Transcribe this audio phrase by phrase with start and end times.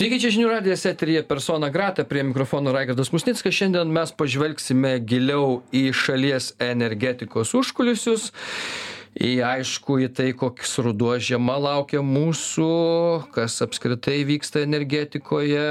[0.00, 3.52] Sveiki, čia žinių radijas eterija persona grata, prie mikrofono Raigardas Musnickas.
[3.52, 8.30] Šiandien mes pažvelgsime giliau į šalies energetikos užkulisius
[9.20, 12.70] į aišku į tai koks ruduo žiema laukia mūsų
[13.34, 15.66] kas apskritai vyksta energetikoje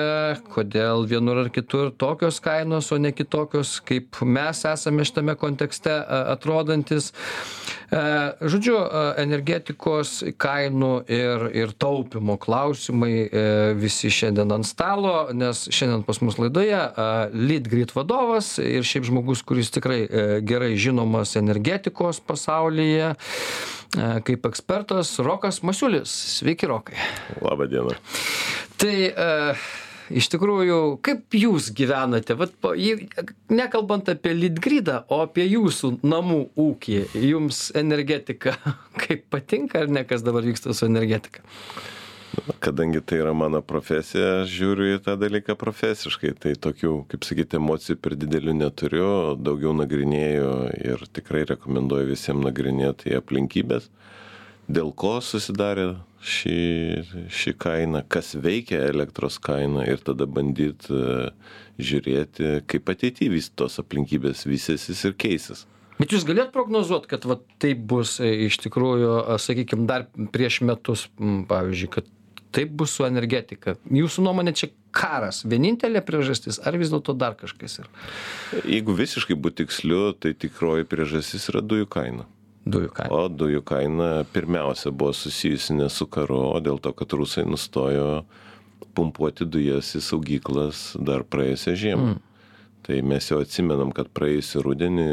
[0.54, 5.96] kodėl vienur ar kitur tokios kainos o ne kitokios kaip mes esame šitame kontekste
[6.36, 8.76] atrodantys e, žodžiu
[9.22, 13.46] energetikos kainų ir ir taupymo klausimai e,
[13.80, 16.84] visi šiandien ant stalo nes šiandien pas mus laidoje
[17.34, 23.16] litgrid vadovas ir šiaip žmogus kuris tikrai e, gerai žinomas energetikos pasaulyje
[23.98, 26.12] E, kaip ekspertas Rokas Masiulis.
[26.38, 26.98] Sveiki, Rokai.
[27.42, 27.96] Labą dieną.
[28.78, 29.56] Tai e,
[30.10, 32.56] iš tikrųjų, kaip jūs gyvenate, Vat,
[33.54, 38.56] nekalbant apie Litgridą, o apie jūsų namų ūkį, jums energetika,
[39.04, 41.46] kaip patinka ar ne, kas dabar vyksta su energetika?
[42.62, 47.58] Kadangi tai yra mano profesija, aš žiūriu į tą dalyką profesiškai, tai tokių, kaip sakyti,
[47.58, 49.10] emocijų per didelių neturiu,
[49.42, 53.90] daugiau nagrinėju ir tikrai rekomenduoju visiems nagrinėti aplinkybės,
[54.70, 55.90] dėl ko susidarė
[56.22, 56.60] ši,
[57.32, 61.32] ši kaina, kas veikia elektros kainą ir tada bandyti e,
[61.80, 65.66] žiūrėti, kaip ateityje vis tos aplinkybės vystysis ir keisis.
[66.00, 71.08] Bet jūs galėt prognozuoti, kad va, taip bus e, iš tikrųjų, sakykime, dar prieš metus,
[71.20, 72.08] pavyzdžiui, kad
[72.56, 73.76] taip bus su energetika?
[73.94, 77.92] Jūsų nuomone čia karas vienintelė priežastis ar vis dėlto dar kažkas yra?
[78.64, 82.26] Jeigu visiškai būt tiksliu tai tikroji priežastis yra dujų kaina
[82.66, 87.14] dujų kaina o dujų kaina pirmiausia buvo susijusi ne su karu o dėl to kad
[87.16, 88.24] rusai nustojo
[88.98, 92.26] pumpuoti dujas į saugyklas dar praėjusią žiemą mm.
[92.90, 95.04] Tai mes jau atsimenam, kad praėjusį rudenį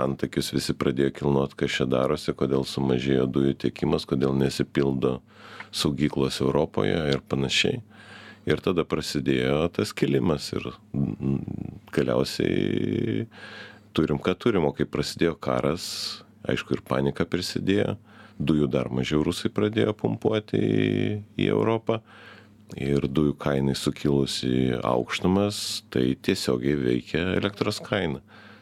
[0.00, 5.20] antakius visi pradėjo kilnuoti, kas čia darosi, kodėl sumažėjo dujų tiekimas, kodėl nesipildo
[5.70, 7.78] saugyklos Europoje ir panašiai.
[8.48, 10.66] Ir tada prasidėjo tas kilimas ir
[11.94, 13.28] galiausiai
[13.94, 15.84] turim, ką turim, o kai prasidėjo karas,
[16.48, 17.96] aišku, ir panika prisidėjo,
[18.40, 20.90] dujų dar mažiau rusai pradėjo pumpuoti į,
[21.40, 22.00] į Europą.
[22.78, 28.20] Ir dujų kainai sukilus į aukštumas, tai tiesiogiai veikia elektros kaina.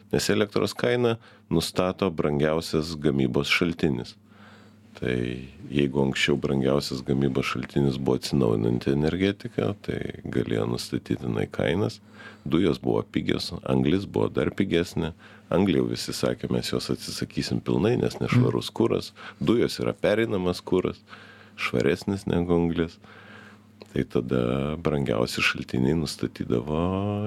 [0.09, 1.19] Nes elektros kaina
[1.53, 4.15] nustato brangiausias gamybos šaltinis.
[4.97, 5.13] Tai
[5.71, 11.99] jeigu anksčiau brangiausias gamybos šaltinis buvo atsinaujinanti energetika tai galėjo nustatyt jinai kainas.
[12.49, 15.13] Dujos buvo pigios anglis buvo dar pigesnė
[15.53, 19.13] anglį jau visi sakė mes jos atsisakysim pilnai nes nešvarus kuras.
[19.39, 21.01] Dujos yra pereinamas kuras
[21.59, 22.99] švaresnis negu anglis
[23.93, 26.81] tai tada brangiausi šaltiniai nustatydavo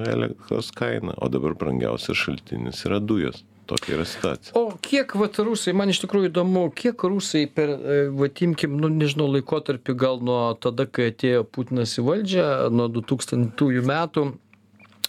[0.07, 3.43] elektros kainą o dabar brangiausias šaltinis yra dujos.
[3.67, 4.53] Tokia yra situacija.
[4.59, 8.91] O kiek vat rusai man iš tikrųjų įdomu kiek rusai per e, vat imkim nu
[8.91, 14.27] nežinau laikotarpį gal nuo tada kai atėjo putinas į valdžią nuo du tūkstantųjų metų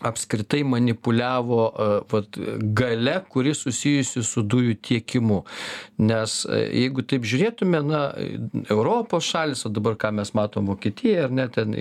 [0.04, 1.62] apskritai manipuliavo
[2.12, 2.38] vat
[2.78, 5.44] galia kuri susijusi su dujų tiekimu.
[6.04, 8.02] Nes jeigu taip žiūrėtume na
[8.70, 11.76] europos šalys o dabar ką mes matom vokietija ar ne ten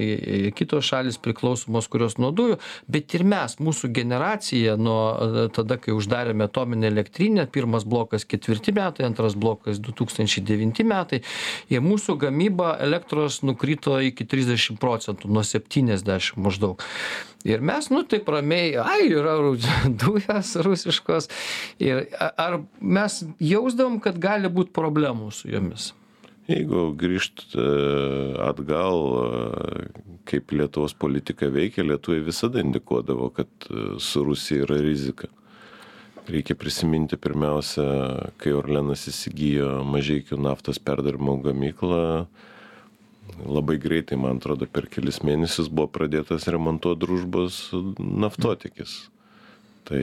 [0.57, 2.59] kitos šalys priklausomos kurios nuo dujų
[2.93, 9.07] bet ir mes mūsų generacija nuo tada kai uždarėme atominę elektrinę pirmas blokas ketvirti metai
[9.09, 11.23] antras blokas du tūkstančiai devinti metai
[11.73, 16.83] ir mūsų gamyba elektros nukrito iki trisdešim procentų nuo septyniasdešim maždaug
[17.49, 19.39] ir mes nu taip ramiai ai yra
[20.05, 21.31] dujos rusiškos
[21.83, 25.93] ir ar mes jausdavom kad gali būt problemų su jomis
[26.51, 27.65] Jeigu grįžt e,
[28.43, 29.85] atgal, e,
[30.27, 35.31] kaip Lietuvos politika veikia, Lietuvai visada indikuodavo, kad e, su Rusija yra rizika.
[36.27, 37.85] Reikia prisiminti pirmiausia,
[38.43, 42.03] kai Orlenas įsigijo mažiekių naftos perdarimo gamyklą,
[43.41, 47.65] labai greitai, man atrodo, per kelis mėnesius buvo pradėtas remontuoti družbos
[47.99, 49.03] naftotikis.
[49.83, 49.99] Tai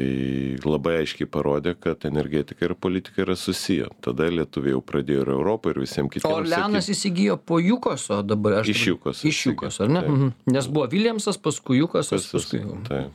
[0.65, 3.87] labai aiškiai parodė, kad energetika ir politika yra susiję.
[4.03, 6.35] Tada lietuviai jau pradėjo ir Europą, ir visiems kitiems.
[6.35, 8.57] Orleanas įsigijo po Jukoso dabar.
[8.59, 9.21] Aš iš Jukos.
[9.23, 10.01] Iš Jukos, ar ne?
[10.03, 10.31] Tai.
[10.51, 12.59] Nes buvo Viljamsas, paskui Jukasas, paskui.
[12.89, 13.05] Tai.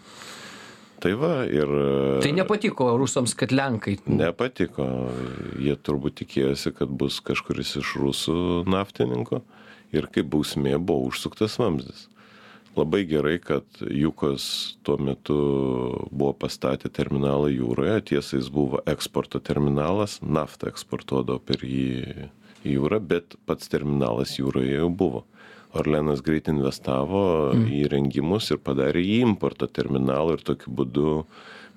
[1.04, 1.68] Tai va ir.
[2.24, 3.98] Tai nepatiko rusams, kad Lenkai.
[4.08, 4.88] Nepatiko.
[5.60, 8.38] Jie turbūt tikėjosi, kad bus kažkuris iš rusų
[8.72, 9.42] naftininkų
[9.92, 12.08] ir kaip bausmė buvo užsuktas vamzdis.
[12.74, 14.44] Labai gerai, kad Jukos
[14.82, 15.36] tuo metu
[16.10, 22.26] buvo pastatę terminalą jūroje, tiesa jis buvo eksporto terminalas, naftą eksportuodavo per jį
[22.64, 25.22] į jūrą, bet pats terminalas jūroje jau buvo.
[25.74, 27.64] Orlenas greit investavo mm.
[27.78, 31.08] į rengimus ir padarė į importo terminalą ir tokiu būdu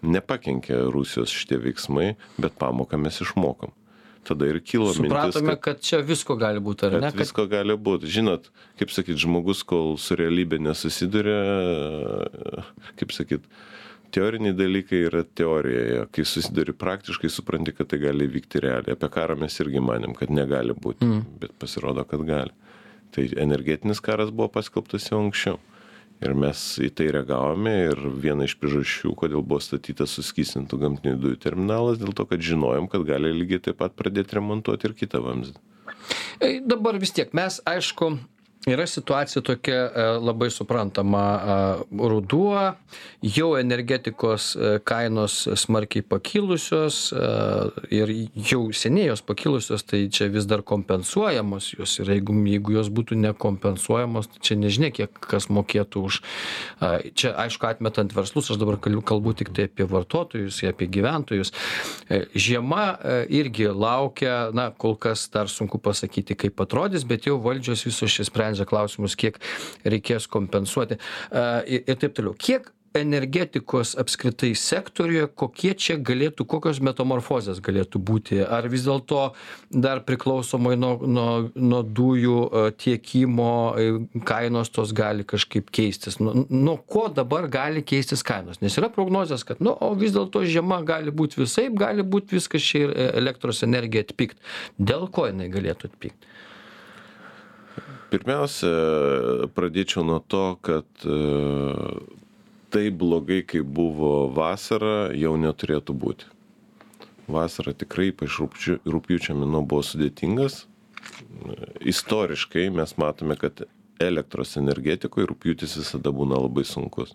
[0.05, 3.73] nepakenkė Rusijos šitie veiksmai, bet pamoką mes išmokom
[4.27, 7.11] tada ir kilo mintis, Supratome, kad, kad čia visko gali būti, ar ne?
[7.11, 8.09] Kad visko gali būti.
[8.11, 11.39] Žinot, kaip sakyt, žmogus, kol su realybė nesusiduria,
[12.99, 13.47] kaip sakyt,
[14.15, 16.03] teoriniai dalykai yra teorijoje.
[16.15, 18.97] Kai susiduri praktiškai, supranti, kad tai gali vykti realiai.
[18.97, 21.25] Apie karą mes irgi manėm, kad negali būti, mm.
[21.43, 22.55] bet pasirodo, kad gali.
[23.15, 25.59] Tai energetinis karas buvo paskelbtas jau anksčiau.
[26.17, 31.37] Ir mes į tai reagavome ir viena iš priežasčių, kodėl buvo statytas suskystintų gamtinių dujų
[31.43, 35.61] terminalas, dėl to, kad žinojom, kad gali lygiai taip pat pradėti remontuoti ir kitą vamzdį.
[36.41, 38.15] E, Dabar vis tiek mes, aišku,
[38.65, 41.41] yra situacija tokia e, labai suprantama.
[41.47, 42.73] e, Ruduo,
[43.21, 47.13] jau energetikos e, kainos smarkiai pakilusios
[47.91, 48.11] ir
[48.49, 53.17] jau seniai jos pakilusios, tai čia vis dar kompensuojamos jos ir jeigu, jeigu jos būtų
[53.21, 56.19] nekompensuojamos, tai čia nežinia, kiek kas mokėtų už.
[57.17, 61.53] Čia, aišku, atmetant verslus, aš dabar kalbu, tik tai apie vartotojus, apie gyventojus.
[62.35, 62.85] Žiema
[63.33, 68.31] irgi laukia, na, kol kas dar sunku pasakyti, kaip atrodys, bet jau valdžios visos šis
[68.47, 69.39] sprendžia klausimus, kiek
[69.85, 72.35] reikės kompensuoti e, ir, ir taip toliau.
[72.37, 78.39] Kiek energetikos apskritai sektoriuje, kokie čia galėtų, kokios metamorfozės galėtų būti?
[78.41, 79.35] Ar vis dėlto
[79.69, 83.91] dar priklausomai nuo, nuo, nuo dujų e, tiekimo e,
[84.25, 86.17] kainos tos gali kažkaip keistis?
[86.23, 88.63] Nuo, nuo ko dabar gali keistis kainos?
[88.63, 92.65] Nes yra prognozijas, kad, nu, o vis dėlto žiema gali būti visai, gali būti viskas
[92.65, 94.41] čia ir elektros energija atpikti.
[94.81, 96.33] Dėl ko jinai galėtų atpikti?
[98.07, 98.71] Pirmiausia,
[99.51, 101.17] pradėčiau nuo to, kad e,
[102.71, 106.29] taip blogai, kaip buvo vasara, jau neturėtų būti.
[107.27, 110.61] Vasara tikrai, ypač rūpjūčio mėnuo buvo sudėtingas.
[111.83, 113.65] Istoriškai mes matome, kad
[113.99, 117.11] elektros energetikoje rūpjūtis visada būna labai sunkus.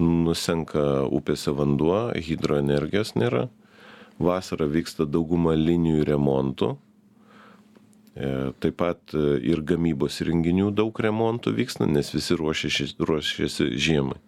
[0.00, 3.50] Nusenka upėse vanduo, hidroenergijos nėra.
[4.22, 6.74] Vasarą vyksta dauguma linijų remontų,
[8.14, 14.20] Taip pat e, ir gamybos renginių daug remontų vyksta, nes visi ruošiasi, ruošiasi žiemai.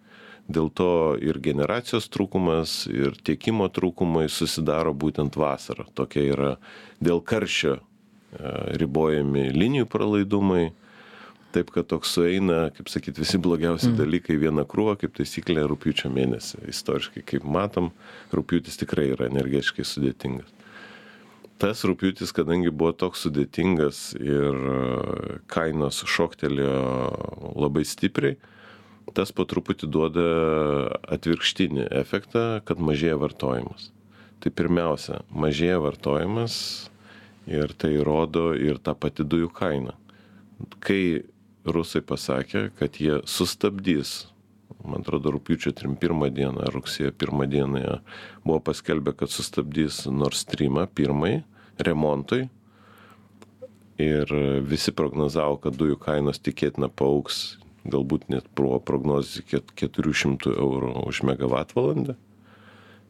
[0.51, 5.87] Dėl to ir generacijos trūkumas, ir tiekimo trūkumai susidaro būtent vasarą.
[5.95, 6.51] Tokia yra
[7.03, 7.81] dėl karščio e,
[8.83, 10.65] ribojami linijų pralaidumai.
[11.55, 13.97] Taip, kad toks sueina, kaip sakyt, visi blogiausi mm.
[14.01, 16.59] dalykai vieną krūvą, kaip taisyklė, rūpiučio mėnesį.
[16.75, 17.93] Istoriškai, kaip matom,
[18.35, 20.56] rūpiutis tikrai yra energetiškai sudėtingas
[21.61, 24.77] tas rugpjūtis kadangi buvo toks sudėtingas ir e,
[25.51, 28.37] kainos šoktelėjo labai stipriai,
[29.17, 30.27] tas po truputį duoda
[31.15, 33.89] atvirkštinį efektą, kad mažėja vartojimas.
[34.43, 36.57] Tai pirmiausia, mažėja vartojimas
[37.49, 39.95] ir tai rodo ir tą patį dujų kainą.
[40.83, 41.25] Kai
[41.67, 44.27] rusai pasakė, kad jie sustabdys,
[44.85, 47.95] man atrodo, rūpiučio 31 dieną, rugsėjo 1 dieną jie
[48.45, 51.41] buvo paskelbę, kad sustabdys Nord Streamą pirmai
[51.79, 52.47] remontui.
[53.97, 54.29] Ir
[54.61, 57.57] visi prognozavo, kad dujų kainos tikėtina paauks,
[57.89, 62.13] galbūt net buvo prognozija iki 400 eurų už megavatvalandę.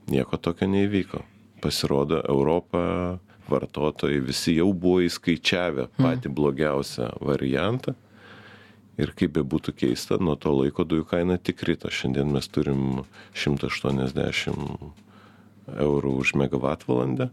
[0.07, 1.25] Nieko tokio neįvyko.
[1.59, 3.19] Pasirodo, Europą
[3.51, 7.95] vartotojai visi jau buvo įskaičiavę patį blogiausią variantą.
[8.97, 11.91] Ir kaip be būtų keista, nuo to laiko dujų kaina tik krito.
[11.93, 13.03] Šiandien mes turim
[13.37, 17.29] 180 eurų už megavatvalandę.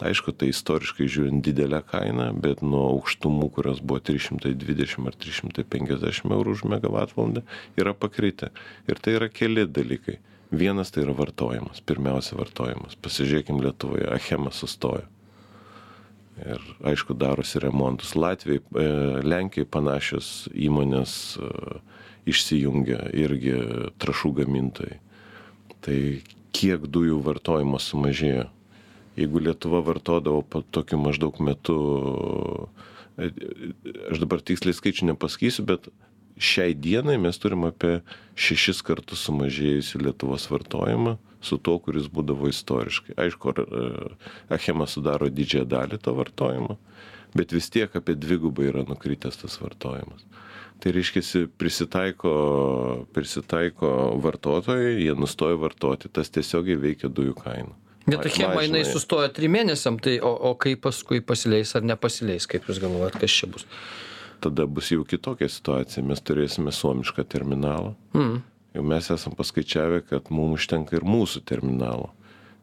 [0.00, 6.36] Tai aišku, tai istoriškai žiūrint didelę kainą, bet nuo aukštumų, kurios buvo 320 ar 350
[6.38, 7.42] eurų už megavatvalandę,
[7.76, 8.48] yra pakritę.
[8.88, 10.16] Ir tai yra keli dalykai.
[10.50, 12.96] Vienas tai yra vartojimas, pirmiausia vartojimas.
[13.02, 15.04] Pasižiūrėkim Lietuvoje, Achema sustojo.
[16.40, 18.14] Ir aišku, darosi remontus.
[18.16, 18.84] Latvijai, e,
[19.26, 21.50] Lenkijai panašios įmonės e,
[22.30, 23.56] išsijungia irgi
[24.00, 24.96] trašų gamintojai.
[25.84, 25.98] Tai
[26.56, 28.46] kiek dujų vartojimas sumažėjo?
[29.20, 31.76] Jeigu Lietuva vartodavo tokiu maždaug metu,
[33.20, 33.28] e,
[34.08, 35.90] aš dabar tiksliai skaičių nepasakysiu, bet
[36.40, 37.98] šiai dienai mes turim apie
[38.40, 43.16] šešis kartus sumažėjusi Lietuvos vartojimą su tuo, kuris būdavo istoriškai.
[43.24, 46.76] Aišku, ar, e, Achema sudaro didžiąją dalį to vartojimo,
[47.36, 50.26] bet vis tiek apie dvigubai yra nukritęs tas vartojimas.
[50.80, 52.32] Tai reiškia, prisitaiko,
[53.12, 53.90] prisitaiko
[54.24, 57.74] vartotojai, jie nustoja vartoti, tas tiesiogiai veikia dujų kainą.
[58.06, 62.64] Bet Achema jinai sustojo trim mėnesiam, tai o, o kaip paskui pasileis ar nepasileis, kaip
[62.66, 63.68] jūs galvojat, kas čia bus?
[64.40, 66.04] tada bus jau kitokia situacija.
[66.06, 67.94] Mes turėsime suomišką terminalą.
[68.16, 68.40] Mm.
[68.74, 72.12] Jau mes esam paskaičiavę, kad mums užtenka ir mūsų terminalo.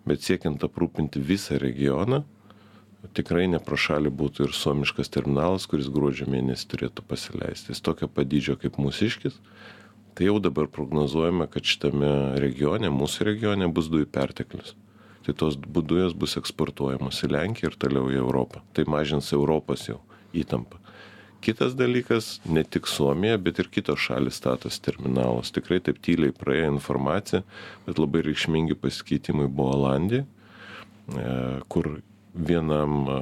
[0.07, 2.21] Bet siekiant aprūpinti visą regioną,
[3.17, 7.73] tikrai neprašalį būtų ir suomiškas terminalas, kuris gruodžio mėnesį turėtų pasileisti.
[7.73, 9.35] Jis tokio padydžio kaip mūsiškis.
[10.17, 12.09] Tai jau dabar prognozuojame, kad šitame
[12.41, 14.75] regione, mūsų regione, bus dujų perteklius.
[15.27, 18.61] tai tos dujos bus eksportuojamos į Lenkiją ir toliau į Europą.
[18.73, 19.99] Tai mažins Europos jau
[20.31, 20.79] įtampą.
[21.41, 25.51] Kitas dalykas, ne tik Suomija, bet ir kitos šalis statos terminalus.
[25.53, 27.44] Tikrai taip tyliai praėjo informacija,
[27.86, 31.27] bet labai reikšmingi pasikeitimai buvo Olandija, e,
[31.70, 32.00] kur
[32.34, 33.20] vienam, e,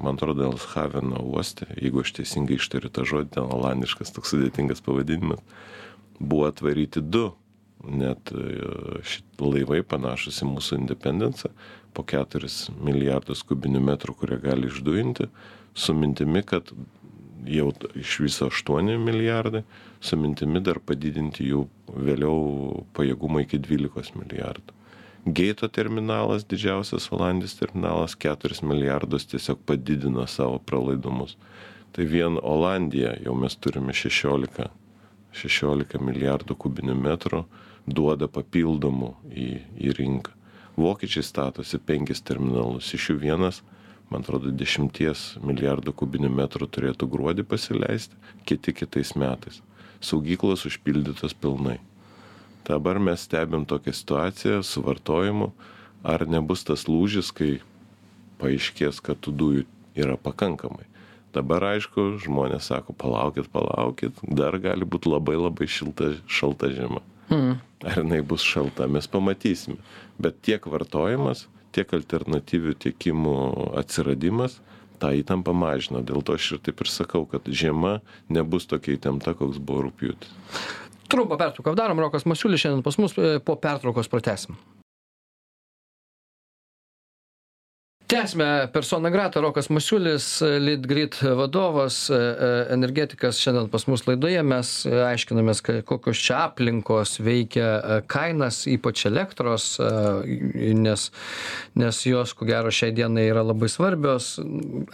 [0.00, 5.44] man atrodo, Elshaveno uoste, jeigu aš teisingai ištariu tą žodį, ten olandiškas toks sudėtingas pavadinimas,
[6.18, 7.28] buvo atvaryti du
[7.84, 8.44] net e,
[9.06, 11.52] šit laivai panašus į mūsų Independencą,
[11.94, 12.50] po 4
[12.84, 15.28] milijardus kubinių metrų, kurie gali išdujinti,
[15.78, 16.72] su mintimi, kad
[17.48, 19.62] jau iš viso 8 milijardai,
[20.00, 21.64] su mintimi dar padidinti jų
[22.08, 24.74] vėliau pajėgumą iki 12 milijardų.
[25.28, 31.36] Geito terminalas, didžiausias Olandijos terminalas, 4 milijardus tiesiog padidino savo pralaidumus.
[31.92, 34.68] Tai vien Olandija jau mes turime 16,
[35.42, 37.42] 16 milijardų kubinių metrų
[37.88, 39.48] duoda papildomų į,
[39.88, 40.32] į rinką.
[40.78, 43.62] Vokiečiai statosi penkis terminalus, iš jų vienas
[44.10, 48.16] man atrodo, dešimties milijardų kubinių metrų turėtų gruodį pasileisti,
[48.48, 49.60] kiti kitais metais.
[50.00, 51.78] Saugyklos užpildytos pilnai.
[52.68, 55.50] Dabar mes stebim tokią situaciją su vartojimu,
[56.04, 57.58] ar nebus tas lūžis, kai
[58.38, 59.66] paaiškės, kad tų dujų
[59.98, 60.86] yra pakankamai.
[61.34, 67.02] Dabar aišku, žmonės sako, palaukit, palaukit, dar gali būti labai labai šilta, šalta žiema.
[67.28, 67.58] Mm.
[67.84, 69.76] Ar jinai bus šalta, mes pamatysime.
[70.18, 71.44] Bet tiek vartojimas,
[71.76, 73.36] tiek alternatyvių tiekimų
[73.80, 74.58] atsiradimas
[74.98, 76.02] tą įtampą mažina.
[76.02, 77.98] Dėl to aš ir taip ir sakau, kad žiema
[78.32, 80.32] nebus tokia įtempta, koks buvo rūpjūtis.
[81.08, 84.58] Trumpą pertrauką darom, Rokas Masiulis šiandien pas mus e, po pertraukos pratesim.
[88.08, 89.40] Tęsiame persona grata.
[89.40, 94.40] Rokas masiulis litgrid vadovas e, e, energetikas šiandien pas mus laidoje.
[94.48, 101.04] Mes aiškinamės kokios čia aplinkos veikia e, kainas ypač elektros nes
[101.78, 104.30] nes jos ko gero šiai dienai yra labai svarbios.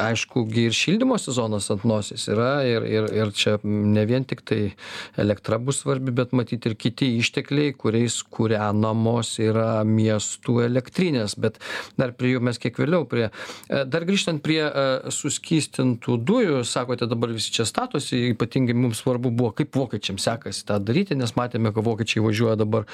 [0.03, 4.75] Aišku gi ir šildymo sezonas ant nosies yra ir ir ir čia ne vien tiktai
[5.23, 11.39] elektra bus svarbi bet matyt ir kiti ištekliai kuriais kūrenamos yra miestų elektrinės.
[11.39, 11.63] Bet
[12.01, 13.31] dar prie jų mes kiek vėliau vėliau prie
[13.69, 19.31] e, dar grįžtant prie e, suskystintų dujų sakote dabar visi čia statosi ypatingai mums svarbu
[19.31, 22.87] buvo kaip vokiečiams sekasi tą daryti nes matėme kad vokiečiai važiuoja dabar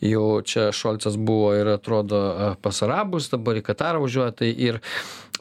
[0.00, 4.80] jau čia šolcas buvo ir atrodo e, pas arabus dabar į katarą važiuoja tai ir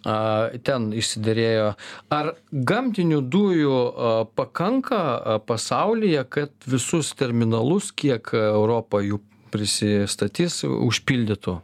[0.06, 1.74] a, ten išsiderėjo.
[2.14, 9.20] Ar gamtinių dujų a, pakanka a, pasaulyje, kad visus terminalus, kiek Europą jų
[9.52, 11.58] prisistatys, užpildytų?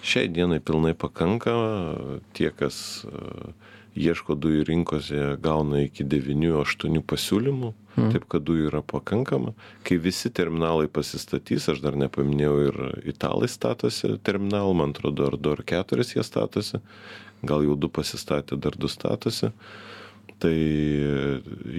[0.00, 1.52] Šiai dienai pilnai pakanka,
[2.36, 3.52] tie, kas e,
[4.00, 8.10] ieško dujų rinkose, gauna iki 9-8 pasiūlymų, hmm.
[8.14, 9.52] taip kad dujų yra pakankama.
[9.84, 12.80] Kai visi terminalai pasistatys, aš dar nepaminėjau ir
[13.12, 16.80] italai statosi terminalą, man atrodo, ar du ar keturis jie statosi,
[17.44, 19.52] gal jau du pasistatė, dar du statosi.
[20.40, 20.56] Tai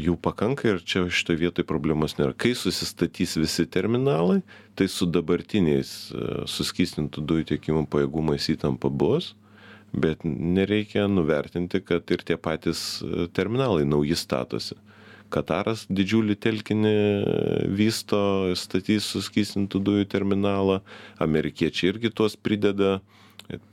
[0.06, 2.36] jų pakanka ir čia šitoj vietoj problemos nėra.
[2.38, 4.41] Kai susistatys visi terminalai,
[4.77, 9.32] tai su dabartiniais e, suskystintų dujų tiekimo pajėgumais įtampa bus,
[9.98, 14.77] bet nereikia nuvertinti, kad ir tie patys e, terminalai nauji statosi.
[15.32, 16.96] Kataras didžiulį telkinį
[17.80, 18.22] vysto,
[18.60, 20.82] statys suskystintų dujų terminalą,
[21.24, 23.00] amerikiečiai irgi tuos prideda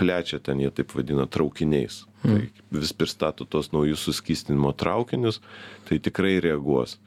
[0.01, 2.05] plečia ten jie taip vadina traukiniais.
[2.23, 5.41] Tai vis pristato tos naujus suskystinimo traukinius,
[5.89, 6.99] tai tikrai reaguos.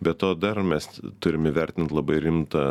[0.00, 0.86] Be to dar mes
[1.20, 2.62] turime vertinti labai rimtą,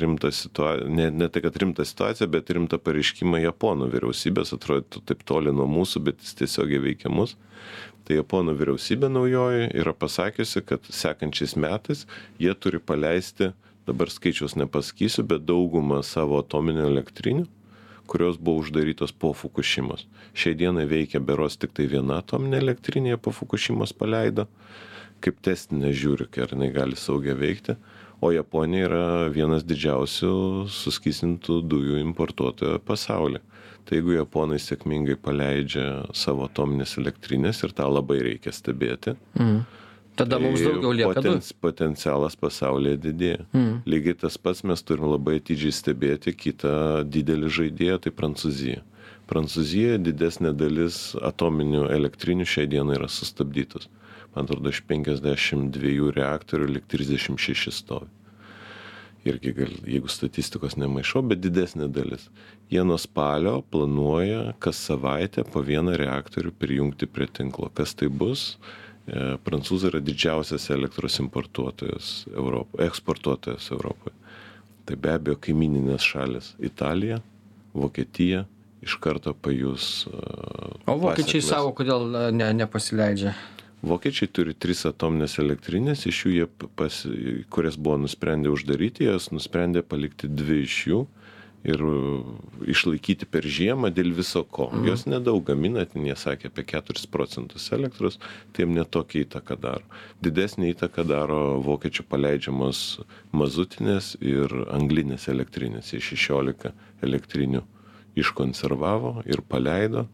[0.00, 5.24] rimtą situaciją, ne, ne tai kad rimtą situaciją, bet rimtą pareiškimą Japonų vyriausybės, atrodo taip
[5.24, 7.38] toli nuo mūsų, bet jis tiesiogiai veikia mus.
[8.04, 12.04] Tai Japonų vyriausybė naujoji yra pasakiusi, kad sekančiais metais
[12.42, 13.54] jie turi paleisti,
[13.88, 17.48] dabar skaičiaus nepasakysiu, bet daugumą savo atominių elektrinių
[18.06, 20.06] kurios buvo uždarytos po Fukushimos.
[20.34, 24.46] Šiai dienai veikia beros tik tai viena atominė elektrinė po Fukushimos paleido,
[25.24, 27.76] kaip testinė žiūri, ar jinai gali saugiai veikti,
[28.24, 30.34] o Japonija yra vienas didžiausių
[30.72, 33.42] suskysintų dujų importuotojų pasaulyje.
[33.84, 39.82] Tai jeigu japonai sėkmingai paleidžia savo atominės elektrinės ir tą labai reikia stebėti, mm
[40.14, 41.14] Tada mums tai daugiau lieka.
[41.18, 43.44] Poten, potencialas pasaulyje didėja.
[43.50, 43.80] Mm.
[43.90, 48.84] Lygiai tas pats mes turime labai atidžiai stebėti kitą didelį žaidėją, tai Prancūzija.
[49.30, 53.88] Prancūzijoje didesnė dalis atominių elektrinių šiai dienai yra sustabdytos.
[54.34, 58.10] Man atrodo, iš 52 reaktorių lik 36 stovi.
[59.24, 62.28] Irgi gal, jeigu statistikos nemaišau, bet didesnė dalis.
[62.70, 67.70] Jie nuo spalio planuoja kas savaitę po vieną reaktorių prijungti prie tinklo.
[67.72, 68.52] Kas tai bus?
[68.52, 74.14] E, prancūzai yra didžiausias elektros importuotojas Europoje, eksportuotojas Europoje.
[74.84, 77.20] Tai be abejo kaimininės šalis- Italija,
[77.74, 78.44] Vokietija
[78.84, 80.06] iš karto pajus.
[80.86, 83.34] O vokiečiai savo, kodėl ne, nepasileidžia?
[83.84, 86.46] Vokiečiai turi tris atominės elektrinės, iš jų jie,
[86.76, 87.02] pas,
[87.52, 91.00] kurias buvo nusprendę uždaryti, jas nusprendė palikti dvi iš jų
[91.64, 91.82] ir
[92.68, 94.68] išlaikyti per žiemą dėl viso ko.
[94.70, 94.88] Mhm.
[94.90, 98.18] Jos nedaug gamina, ten jie sakė apie 4 procentus elektros,
[98.52, 99.84] tai jiem netokia įtaka daro.
[100.24, 102.82] Didesnė įtaka daro vokiečių paleidžiamos
[103.32, 105.94] mazutinės ir anglinės elektrinės.
[105.96, 107.64] Jie 16 elektrinių
[108.20, 110.06] iškonservavo ir paleido.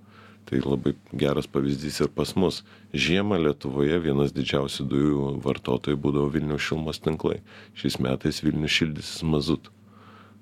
[0.48, 2.62] Tai labai geras pavyzdys ir pas mus.
[2.96, 7.38] Žiemą Lietuvoje vienas didžiausių dujų vartotojų būdavo Vilnių šilmos tinklai.
[7.78, 9.70] Šiais metais Vilnių šildysis mazutų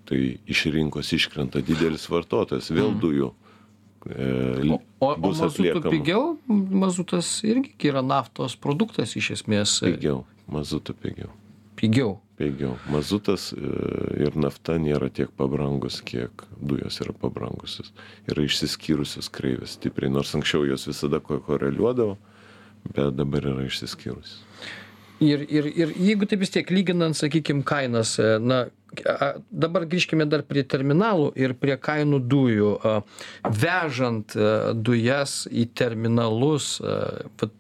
[0.09, 3.00] tai iš rinkos iškrenta didelis vartotojas, vėl mm.
[3.03, 3.33] dujų.
[4.09, 4.29] E,
[4.73, 9.81] o o, mazutų pigiau, mazutas irgi yra naftos produktas iš esmės.
[9.85, 11.35] Pigiau, mazutų pigiau.
[11.79, 12.17] Pigiau.
[12.38, 12.77] Pigiau.
[12.91, 13.69] Mazutas e,
[14.23, 17.91] ir nafta nėra tiek pabrangus, kiek dujos yra pabrangusios.
[18.31, 22.15] Yra išsiskyrusios kreivės stipriai, nors anksčiau jos visada koreliuodavo,
[22.93, 24.45] bet dabar yra išsiskyrusios.
[25.19, 28.37] Ir, ir, ir jeigu taip vis tiek lyginant, sakykime, kainas, e,
[29.04, 32.73] na, dabar grįžkime dar prie terminalų ir prie kainų dujų.
[33.45, 34.35] Vežant
[34.75, 36.78] dujas į terminalus,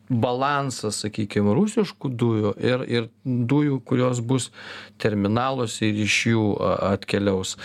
[0.08, 4.48] balansas, sakykime, rusiškų dujų ir, ir dujų, kurios bus
[5.00, 6.44] terminaluose ir iš jų
[6.88, 7.56] atkeliaus.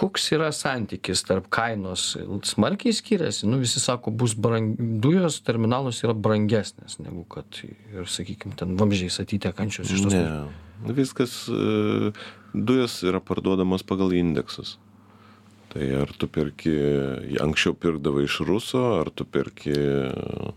[0.00, 2.14] Koks yra santykis tarp kainos?
[2.48, 3.48] Smarkiai skiriasi.
[3.50, 4.74] Nu, visi sako, bus brang...
[4.78, 10.16] dujos terminaluose yra brangesnės negu kad ir, sakykime, ten vamžiai atitekančios iš tos.
[10.16, 10.63] Ne.
[10.82, 12.12] Viskas, e,
[12.54, 14.78] dujos yra parduodamos pagal indeksus.
[15.74, 16.72] Tai ar tu perki,
[17.42, 20.52] anksčiau pirkdavai iš ruso, ar tu perki e,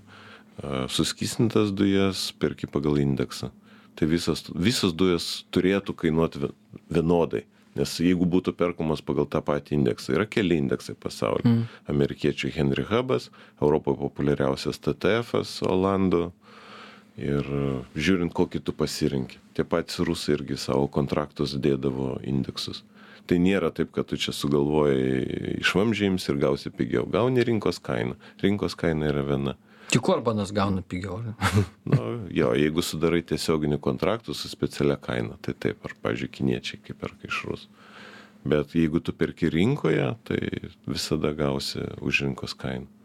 [0.94, 3.50] suskysnintas dujas, perki pagal indeksą.
[3.98, 6.52] Tai visas, visas dujas turėtų kainuoti
[6.94, 7.48] vienodai.
[7.78, 11.50] Nes jeigu būtų perkamas pagal tą patį indeksą, yra keli indeksai pasaulyje.
[11.50, 11.66] Mm.
[11.94, 13.30] Amerikiečių Henry Hubas,
[13.62, 16.24] Europoje populiariausias TTF, Olandų,
[17.18, 17.52] ir
[17.98, 22.84] žiūrint kokį tu pasirenki tie patys rusai irgi savo kontraktus dėdavo indeksus.
[23.28, 27.08] Tai nėra taip kad tu čia sugalvojai iš vamzdžio imsi ir gausi pigiau.
[27.12, 29.58] Gauni rinkos kainą rinkos kaina yra viena.
[29.92, 31.20] Tik orbanas gauna pigiau
[31.92, 32.06] nu
[32.36, 37.30] jo jeigu sudarai tiesioginį kontraktą su specialia kaina tai taip ar pavyzdžiui kiniečiai kai perka
[37.32, 37.86] iš rusų
[38.48, 40.42] bet jeigu tu perki rinkoje tai
[40.88, 42.97] visada gausi už rinkos kainą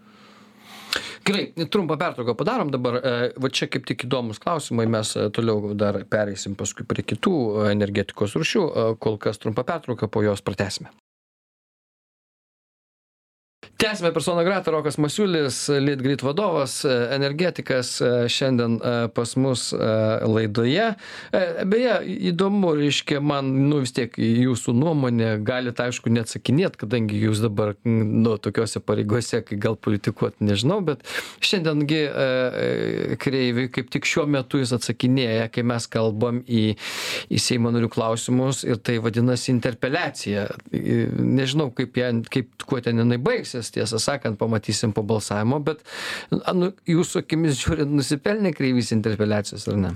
[1.26, 2.98] gerai trumpą pertrauką padarom dabar.
[3.02, 7.36] E, va čia kaip tik įdomūs klausimai mes e, toliau dar pereisim paskui prie kitų
[7.72, 8.66] energetikos rūšių.
[9.02, 10.92] Kol kas trumpa pertrauka po jos pratęsime
[13.82, 17.96] tęsiame persona grata rokas masiulis litgrid vadovas energetikas
[18.30, 18.76] šiandien
[19.14, 19.72] pas mus
[20.34, 20.84] laidoje.
[21.66, 21.96] Beje
[22.30, 28.36] įdomu reiškia man nu vis tiek jūsų nuomonė galit aišku neatsakinėt kadangi jūs dabar nu
[28.38, 31.02] tokiose pareigose kai gal politikuot nežinau bet
[31.42, 32.04] šiandien gi
[33.24, 36.76] kreiviui kaip tik šiuo metu jis atsakinėja kai mes kalbam į
[37.34, 40.46] į seimo narių klausimus ir tai vadinasi interpeliacija.
[40.70, 45.84] Nežinau kaip ją kaip kuo ten jinai baigsis tiesą sakant pamatysim po balsavimo bet
[46.30, 49.94] nu jūsų akimis žiūrint nusipelnė kreivys interpeliacijos ar ne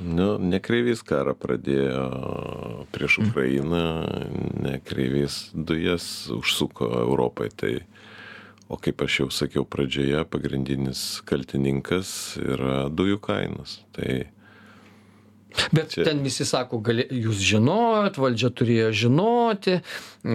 [0.00, 2.04] Nu, ne kreivys karą pradėjo
[2.94, 3.26] prieš mm.
[3.28, 3.82] Ukrainą,
[4.64, 7.50] ne kreivys dujas užsuko Europai.
[7.52, 7.74] Tai,
[8.72, 13.82] o kaip aš jau sakiau pradžioje, pagrindinis kaltininkas yra dujų kainos.
[13.92, 14.22] Tai
[15.72, 16.04] Bet Čia.
[16.08, 19.80] ten visi sako, gali, jūs žinojot, valdžia turėjo žinoti,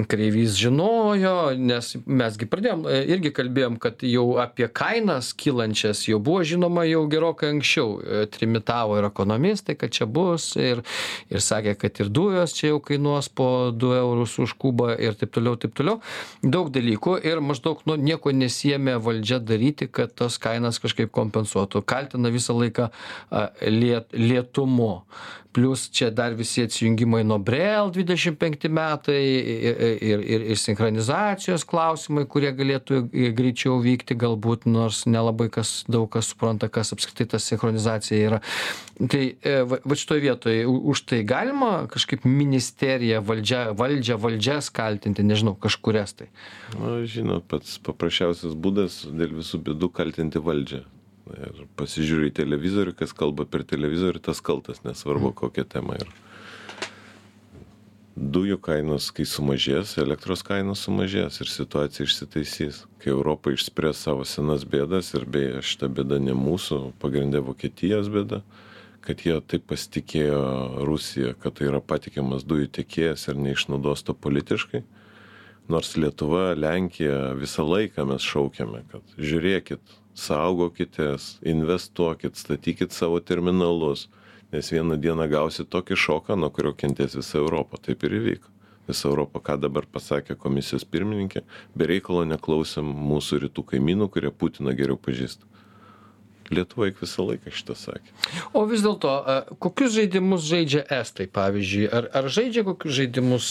[0.10, 6.42] kreivys žinojo, nes mesgi pradėjom, e, irgi kalbėjom, kad jau apie kainas kylančias jau buvo
[6.48, 8.00] žinoma jau gerokai anksčiau.
[8.02, 10.82] E, trimitavo ir ekonomistai, kad čia bus ir,
[11.30, 15.36] ir sakė, kad ir dujos čia jau kainuos po 2 eurus už kubą ir taip
[15.38, 16.02] toliau, taip toliau.
[16.42, 21.86] Daug dalykų ir maždaug nu, nieko nesijėmė valdžia daryti, kad tos kainas kažkaip kompensuotų.
[21.86, 22.90] Kaltina visą laiką
[23.70, 25.05] liet, lietumu
[25.56, 29.22] plius čia dar visi atsijungimai nuo brel dvidešim penkti metai
[29.72, 33.00] ir ir ir sinchronizacijos klausimai kurie galėtų
[33.38, 38.42] greičiau vykti galbūt nors nelabai kas daug kas supranta kas apskritai ta sinchronizacija yra.
[38.96, 45.24] Tai e, va vat šitoj vietoj už tai galima kažkaip ministeriją valdžia valdžią valdžias kaltinti
[45.24, 46.28] nežinau kažkurias tai?
[46.80, 50.84] Na žinot pats paprasčiausias būdas dėl visų bėdų kaltinti valdžią
[51.34, 55.38] ir pasižiūri į televizorių, kas kalba per televizorių, tas kaltas, nesvarbu mm.
[55.42, 56.14] kokia tema yra.
[58.16, 62.86] Dujų kainos, kai sumažės, elektros kainos sumažės ir situacija išsitaisys.
[63.04, 68.40] Kai Europa išspręs savo senas bėdas ir beje šita bėda ne mūsų, pagrindė Vokietijos bėda,
[69.04, 70.40] kad jie taip pasitikėjo
[70.88, 74.86] Rusiją, kad tai yra patikimas dujų tiekėjas ir neišnaudos to politiškai,
[75.68, 79.82] Nors Lietuva, Lenkija visą laiką mes šaukiame, kad žiūrėkit,
[80.16, 84.08] saugokitės, investuokit, statykit savo terminalus,
[84.54, 87.80] nes vieną dieną gausit tokį šoką, nuo kurio kentės visa Europa.
[87.82, 88.52] Taip ir įvyko.
[88.88, 91.42] Visa Europa, ką dabar pasakė komisijos pirmininkė,
[91.76, 95.55] be reikalo neklausėm mūsų rytų kaimynų, kurie Putiną geriau pažįsta.
[96.54, 98.12] Lietuva juk visą laiką šitą sakė.
[98.54, 99.12] O vis dėlto,
[99.64, 101.86] kokius žaidimus žaidžia Estai, pavyzdžiui?
[101.90, 103.48] Ar, ar žaidžia kokius žaidimus,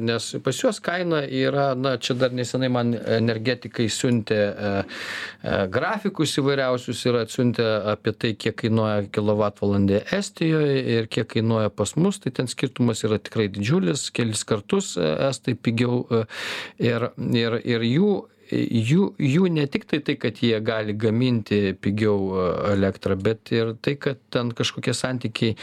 [0.00, 4.40] nes pas juos kaina yra, na, čia dar nesenai man energetikai siuntė
[5.74, 12.22] grafikus įvairiausius ir atsiuntė apie tai, kiek kainuoja kilovatvalandė Estijoje ir kiek kainuoja pas mus,
[12.22, 16.06] tai ten skirtumas yra tikrai didžiulis, kelis kartus Estai pigiau
[16.80, 18.12] ir, ir, ir jų
[18.52, 23.96] jų jų ne tiktai tai kad jie gali gaminti pigiau e, elektrą bet ir tai
[24.00, 25.56] kad ten kažkokie santykiai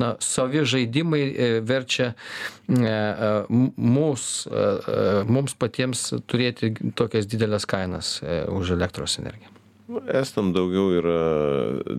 [0.00, 2.96] na savi žaidimai e, verčia e,
[3.76, 4.26] mus
[5.28, 9.50] mums patiems turėti tokias dideles kainas už elektros energiją.
[9.92, 11.16] Nu, Estam daugiau yra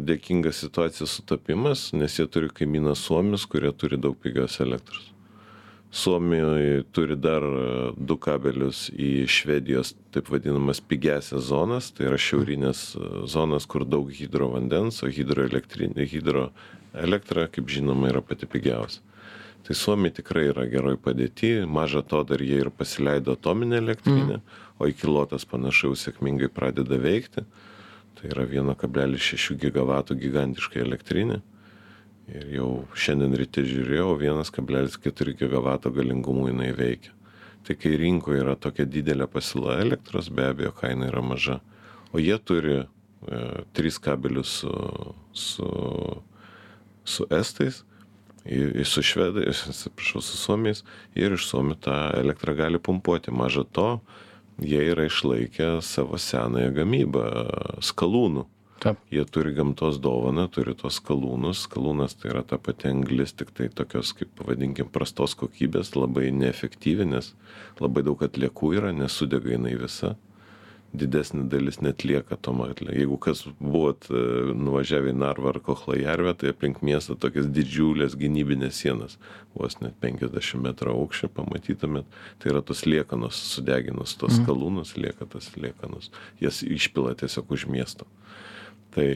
[0.08, 5.13] dėkinga situacija sutapimas, nes jie turi kaimyną Suomius, kurie turi daug pigios elektros
[5.94, 11.92] suomijoj turi dar e, du kabelius į švedijos taip vadinamas pigiąsias zonas.
[11.94, 18.50] Tai yra šiaurines e, zonas kur daug hidrovandens o hidroelektrinė hidroelektra kaip žinoma yra pati
[18.50, 19.06] pigiausia.
[19.64, 21.54] Tai suomiai tikrai yra geroj padėty.
[21.70, 24.42] Maža to dar jie ir pasileido atominę elektrinę
[24.82, 27.46] o ikilotas panašu jau sėkmingai pradeda veikti.
[28.18, 31.44] Tai yra vieno kablelis šešių gigavatų gigantiška elektrinė
[32.32, 37.12] ir jau šiandien ryte žiūrėjau vienas kablelis keturi gigavato galingumu jinai veikia
[37.68, 41.60] tai kai rinkoj yra tokia didelė pasiūla elektros be abejo kaina yra maža
[42.12, 42.86] o jie turi e,
[43.74, 44.76] tris kabelius su
[45.32, 45.70] su
[47.04, 47.84] su estais
[48.46, 50.84] į, su švedais, atsiprašau, su suomiais
[51.16, 53.32] ir iš suomių tą elektrą gali pumpuoti.
[53.32, 53.90] Maža to,
[54.62, 57.26] jie yra išlaikę savo senąją gamybą
[57.84, 58.46] skalūnų.
[58.84, 59.00] Taip.
[59.12, 61.62] Jie turi gamtos dovaną, turi tos skalūnus.
[61.70, 67.08] Skalūnas tai yra ta pati anglis, tik tai tokios, kaip pavadinkim, prastos kokybės, labai neefektyvi,
[67.14, 67.32] nes
[67.80, 70.18] labai daug atliekų yra, nesudega jinai visa.
[70.94, 72.98] Didesnė dalis net lieka tom atliekų.
[73.00, 78.84] Jeigu kas buvot e, nuvažiavę į Narvą ar Kohlajarvę, tai aplink miestą tokias didžiulės gynybinės
[78.84, 79.16] sienas,
[79.56, 84.44] vos net 50 metrų aukščio pamatytumėt, tai yra tos liekanos sudeginus, tos mhm.
[84.44, 86.12] skalūnus lieka tas liekanos.
[86.44, 88.12] Jas išpila tiesiog už miesto
[88.94, 89.08] tai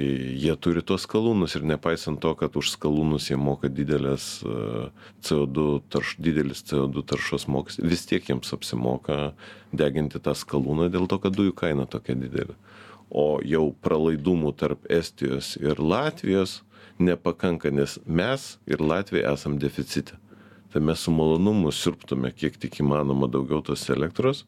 [0.42, 4.90] jie turi tuos skalūnus ir nepaisant to kad už skalūnus jie moka dideles e,
[5.22, 9.36] co2 tarš didelis co2 taršos mokestis vis tiek jiems apsimoka
[9.70, 12.58] deginti tą skalūną dėl to kad dujų kaina tokia didelė.
[13.14, 16.64] O jau pralaidumų tarp estijos ir latvijos
[16.98, 20.18] nepakanka nes mes ir latviai esam deficite.
[20.74, 24.48] Tai mes su malonumu siurbtume kiek tik įmanoma daugiau tos elektros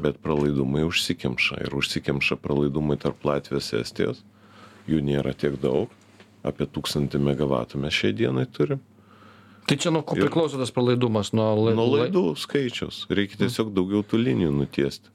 [0.00, 4.24] bet pralaidumai užsikemša ir užsikemša pralaidumai tarp latvijos estijos
[4.90, 5.92] jų nėra tiek daug,
[6.44, 8.82] apie 1000 MW mes šiai dienai turim.
[9.64, 11.32] Tai čia nuo ko priklauso tas pralaidumas?
[11.32, 13.06] Nuo laidų, nuo laidų skaičiaus.
[13.08, 15.08] Reikia tiesiog daugiau tų linijų nutiesti.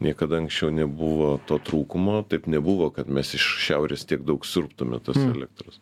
[0.00, 5.18] Niekada anksčiau nebuvo to trūkumo, taip nebuvo, kad mes iš šiaurės tiek daug surptume tos
[5.20, 5.34] mm.
[5.36, 5.76] elektros.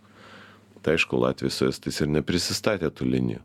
[0.83, 3.45] Tai aišku, Latvijos estais ir neprisistatė tų linijų.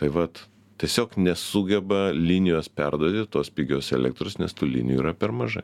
[0.00, 0.42] Tai vad,
[0.82, 5.62] tiesiog nesugeba linijos perduoti tos pigios elektros, nes tų linijų yra per mažai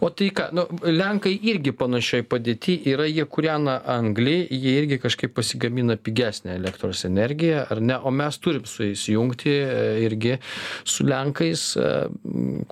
[0.00, 5.34] o tai ką nu lenkai irgi panašioj padėty yra jie kūrena anglį jie irgi kažkaip
[5.36, 7.98] pasigamina pigesnę elektros energiją ar ne?
[7.98, 10.36] O mes turim su jais jungti e, irgi
[10.84, 11.90] su lenkais e,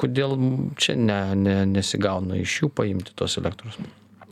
[0.00, 0.37] kodėl
[0.80, 3.78] čia ne ne nesigauna iš jų paimti tos elektros?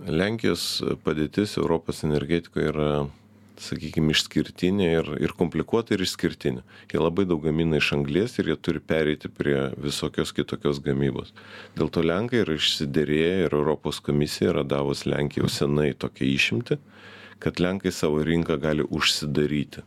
[0.02, 2.88] Lenkijos padėtis europos energetikoj yra
[3.62, 6.64] sakykim išskirtinė ir ir komplikuota ir išskirtinė.
[6.92, 11.32] Jie labai daug gamina iš anglies ir jie turi pereiti prie visokios kitokios gamybos.
[11.78, 16.80] Dėl to lenkai yra išsiderėję ir europos komisija yra davus lenkijai jau senai tokią išimtį
[17.42, 19.82] kad lenkai savo rinką gali užsidaryti.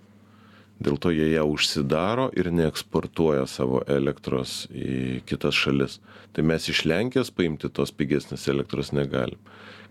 [0.84, 6.02] Dėl to jie ją užsidaro ir neeksportuoja savo elektros į kitas šalis.
[6.36, 9.40] Tai mes iš lenkijos paimti tos pigesnės elektros negalim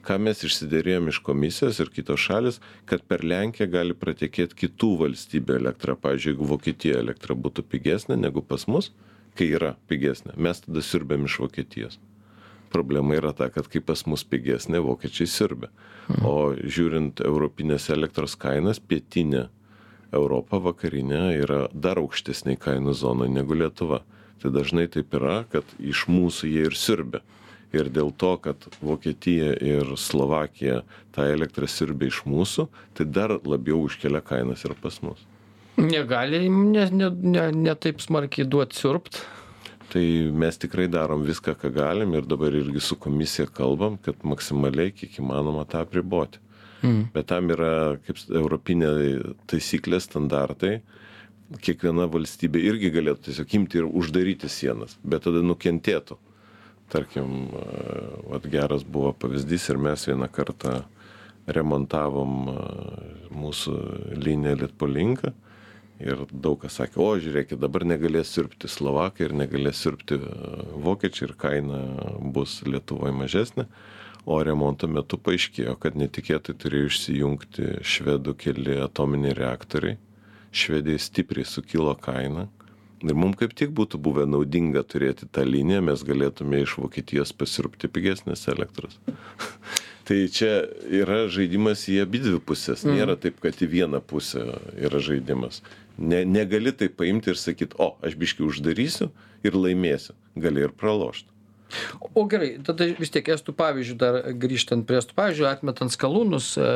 [0.04, 5.58] ką mes išsiderėjom iš komisijos ir kitos šalys kad per lenkiją gali pratekėt kitų valstybių
[5.58, 5.96] elektra.
[5.96, 8.92] Pavyzdžiui jeigu vokietijoj elektra būtų pigesnė negu pas mus
[9.38, 11.98] kai yra pigesnė mes tada siurbiam iš vokietijos.
[12.74, 15.70] Problema yra ta kad kai pas mus pigesnė vokiečiai siurbia.
[16.26, 19.46] O žiūrint europinės elektros kainas pietinė
[20.14, 24.02] europa vakarinė yra dar aukštesnėj kainų zonoj negu lietuva.
[24.42, 27.22] Tai dažnai taip yra kad iš mūsų jie ir siurbia
[27.82, 30.82] ir dėl to kad vokietija ir slovakija
[31.14, 35.24] tą elektrą siurbia iš mūsų tai dar labiau užkelia kainas ir pas mus
[35.80, 39.24] negali ne ne ne ne taip smarkiai duot siurbt
[39.94, 44.90] Tai mes tikrai darom viską, ką galim ir dabar irgi su komisija kalbam, kad maksimaliai
[44.90, 46.40] kiek įmanoma tą priboti.
[46.82, 47.04] Mm.
[47.14, 48.90] Bet tam yra kaip europinė
[49.50, 50.78] taisyklė, standartai.
[51.62, 56.18] Kiekviena valstybė irgi galėtų tiesiog imti ir uždaryti sienas, bet tada nukentėtų.
[56.92, 57.48] Tarkim,
[58.30, 60.82] vat geras buvo pavyzdys ir mes vieną kartą
[61.46, 62.34] remontavom
[63.34, 63.78] mūsų
[64.20, 65.32] liniją Litpolinką
[66.02, 70.18] ir daug kas sakė, o žiūrėkit, dabar negalės sirpti Slovakai ir negalės sirpti
[70.84, 71.82] Vokiečiai ir kaina
[72.34, 73.68] bus Lietuvoje mažesnė.
[74.24, 79.98] O remonto metu paaiškėjo kad netikėtai turėjo išsijungti švedų keli atominiai reaktoriai.
[80.54, 82.46] Švedijai stipriai sukilo kaina
[83.02, 87.90] ir mum kaip tik būtų buvę naudinga turėti tą liniją mes galėtume iš vokietijos pasiurbti
[87.90, 89.00] pigesnės elektros.
[90.04, 92.98] Tai čia yra žaidimas į abidvi puses mhm.
[92.98, 94.44] nėra taip kad į vieną pusę
[94.76, 95.62] yra žaidimas.
[95.98, 99.08] Ne negali taip paimt ir sakyt o aš biškį uždarysiu
[99.46, 100.12] ir laimėsiu.
[100.36, 101.30] Gali ir pralošt
[102.14, 106.68] O gerai, tada vis tiek estų pavyzdžių dar grįžtant prie estų pavyzdžių, atmetant skalūnus, e,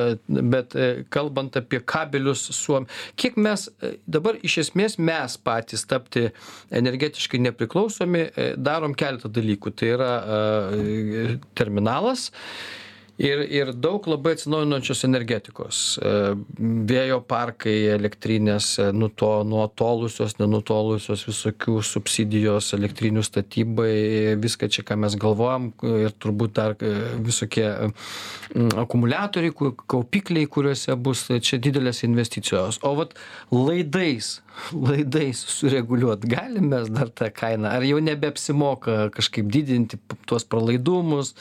[0.55, 6.29] bet e, kalbant apie kabelius Suomi, kiek mes e, dabar iš esmės mes patys tapti
[6.75, 8.27] energetiškai nepriklausomi,
[8.59, 9.73] darom keletą dalykų.
[9.79, 10.13] Tai yra
[11.59, 12.29] terminalas
[13.19, 15.81] ir ir daug labai atsinaujinančios energetikos.
[15.99, 16.13] E,
[16.89, 25.19] vėjo parkai elektrinės e, nuto nutolusios nenutolusios visokių subsidijos elektrinių statybai viską čia ką mes
[25.19, 26.95] galvojam ir turbūt dar e,
[27.27, 27.67] visokie
[28.79, 29.55] akumuliatoriai
[29.91, 32.79] kaupikliai kuriuose bus čia didelės investicijos.
[32.87, 33.19] O vat
[33.51, 34.39] laidais
[34.73, 41.35] laidais sureguliuot galim mes dar tą kainą ar jau nebeapsimoka kažkaip didinti tuos pralaidumus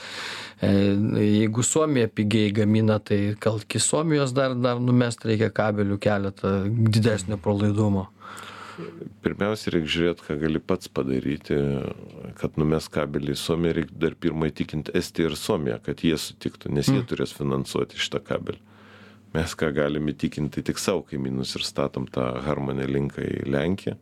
[0.62, 7.40] jeigu suomija pigiai gamina tai gal iki suomijos dar dar numest reikia kabelių keletą didesnio
[7.42, 8.08] pralaidumo
[9.26, 11.56] Pirmiausia, reikia žiūrėti, ką gali pats padaryti,
[12.38, 16.70] kad numes kabelį į Suomiją, reikia dar pirmą įtikinti Estiją ir Suomiją, kad jie sutiktų,
[16.78, 17.08] nes jie mm.
[17.10, 18.62] turės finansuoti šitą kabelį.
[19.38, 23.94] Mes ką galim įtikinti tik savo kaimynus ir statom tą harmonę linką į Lenkiją,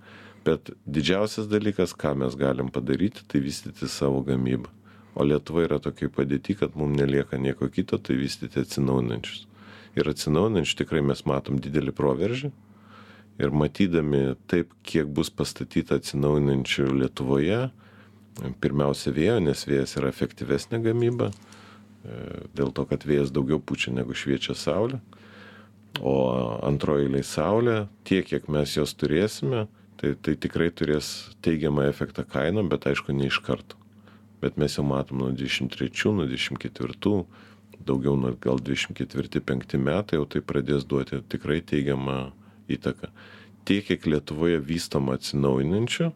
[0.47, 4.71] bet didžiausias dalykas, ką mes galim padaryti, tai vystyti savo gamybą.
[5.15, 9.43] O lietuva yra tokioj padėty kad mum nelieka nieko kito tai vystyti atsinaujinančius.
[9.99, 12.51] Ir atsinaujinančių tikrai mes matom didelį proveržį.
[13.43, 17.59] Ir matydami taip kiek bus pastatyta atsinaujinančių lietuvoje
[18.63, 22.15] pirmiausia vėjo nes vėjas yra efektyvesnė gamyba e,
[22.55, 24.99] dėl to kad vėjas daugiau pučia negu šviečia saulė
[26.01, 26.15] o
[26.65, 29.65] antroj eilėj saulė tiek kiek mes jos turėsime
[30.01, 33.79] tai tai tikrai turės teigiamą efektą kainom bet aišku ne iš karto
[34.45, 37.23] bet mes jau matom nuo 23, nuo 24,
[37.85, 42.29] daugiau nuo gal 24-5 metai jau tai pradės duoti tikrai teigiamą
[42.69, 43.09] įtaką.
[43.65, 46.11] Tiek, kiek Lietuvoje vystoma atsinaujinančių,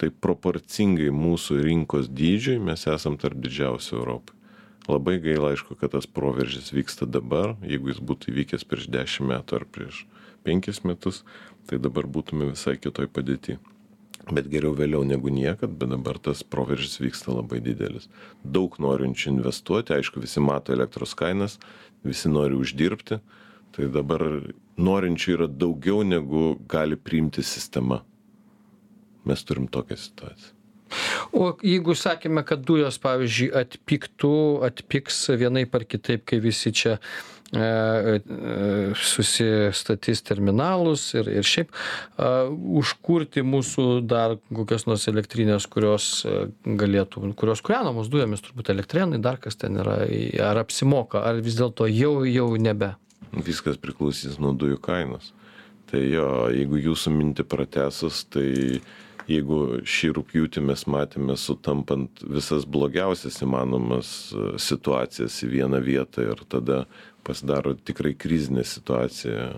[0.00, 4.39] tai proporcingai mūsų rinkos dydžiui mes esam tarp didžiausių Europai.
[4.88, 9.60] Labai gaila, aišku, kad tas proveržis vyksta dabar, jeigu jis būtų įvykęs prieš 10 metų
[9.60, 10.06] ar prieš
[10.48, 11.24] 5 metus,
[11.68, 13.58] tai dabar būtume visai kitoj padėti
[14.34, 18.08] bet geriau vėliau negu niekad bet dabar tas proveržis vyksta labai didelis.
[18.44, 21.58] Daug norinčių investuoti aišku visi mato elektros kainas
[22.06, 23.20] visi nori uždirbti.
[23.70, 24.24] Tai dabar
[24.80, 28.02] norinčių yra daugiau negu gali priimti sistema.
[29.24, 30.59] Mes turim tokią situaciją
[31.32, 34.36] o jeigu sakėme kad dujos pavyzdžiui atpigtų
[34.70, 36.98] atpigs vienaip ar kitaip kai visi čia
[37.52, 41.72] E, e, susistatys terminalus ir, ir šiaip
[42.78, 46.44] užkurti mūsų dar kokias nors elektrinės, kurios e,
[46.78, 49.98] galėtų, kurios kūrenamos dujomis, turbūt elektrėnai, dar kas ten yra,
[50.46, 52.92] ar apsimoka, ar vis dėlto jau, jau nebe.
[53.34, 55.32] Viskas priklausys nuo dujų kainos.
[55.90, 58.78] Tai jo, jeigu jūsų mintį pratesus, tai
[59.28, 64.12] jeigu šį rūpjūtį mes matėme sutampant visas blogiausias įmanomas
[64.60, 66.84] situacijas į vieną vietą ir tada
[67.26, 69.50] pasidaro tikrai krizinė situacija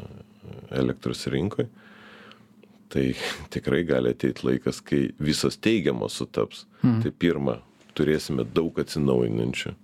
[0.75, 1.69] elektros rinkoj,
[2.93, 3.13] tai
[3.55, 6.67] tikrai gali ateiti laikas, kai visos teigiamos sutaps.
[6.83, 7.05] Mhm.
[7.05, 7.59] Tai pirma,
[7.99, 9.75] turėsime daug atsinaujinančių,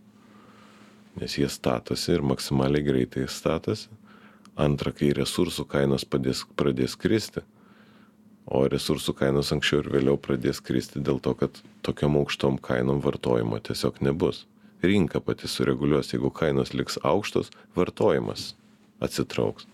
[1.20, 3.88] nes jie statosi ir maksimaliai greitai statosi.
[4.58, 7.44] Antra, kai resursų kainos padės, pradės kristi,
[8.48, 13.61] o resursų kainos anksčiau ir vėliau pradės kristi dėl to, kad tokiam aukštom kainom vartojimo
[13.61, 14.46] tiesiog nebus.
[14.82, 18.52] Rinka pati sureguliuos jeigu kainos liks aukštos vartojimas
[19.04, 19.66] atsitrauks.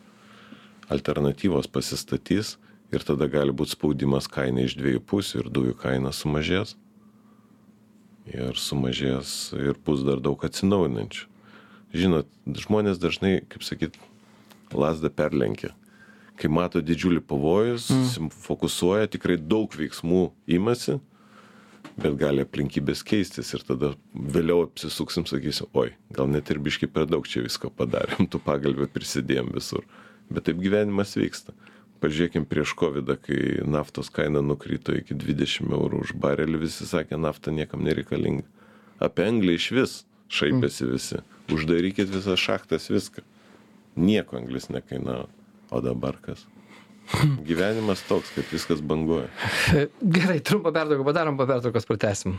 [0.90, 2.56] Alternatyvos pasistatys
[2.92, 6.74] ir tada gali būt spaudimas kainai iš dviejų pusių ir dujų kaina sumažės.
[8.32, 11.30] Ir sumažės ir bus dar daug atsinaujinančių.
[11.94, 12.26] Žinot
[12.64, 14.00] žmonės dažnai kaip sakyt
[14.74, 15.70] lazdą perlenkia
[16.40, 18.30] kai mato didžiulį pavojus mm.
[18.46, 20.98] fokusuoja tikrai daug veiksmų imasi
[22.00, 27.06] bet gali aplinkybės keistis ir tada vėliau apsisuksim sakysim oi gal net ir biškį per
[27.10, 29.84] daug čia visko padarėm tų pagalvių prisidėjom visur.
[30.32, 31.52] Bet taip gyvenimas vyksta.
[32.02, 37.54] Pažiūrėkim prieš kovidą kai naftos kaina nukrito iki dvidešim eurų už barelį visi sakė nafta
[37.54, 38.44] niekam nereikalinga.
[39.04, 41.22] Apie anglį išvis šaipėsi visi.
[41.54, 43.22] Uždarykit visas šachtas viską.
[44.00, 45.28] Nieko anglis nekainavo
[45.70, 46.46] o dabar kas
[47.44, 49.28] Gyvenimas toks, kad viskas banguoja.
[50.16, 52.38] Gerai, trumpą pertrauką padarom, po pertraukos pratesim.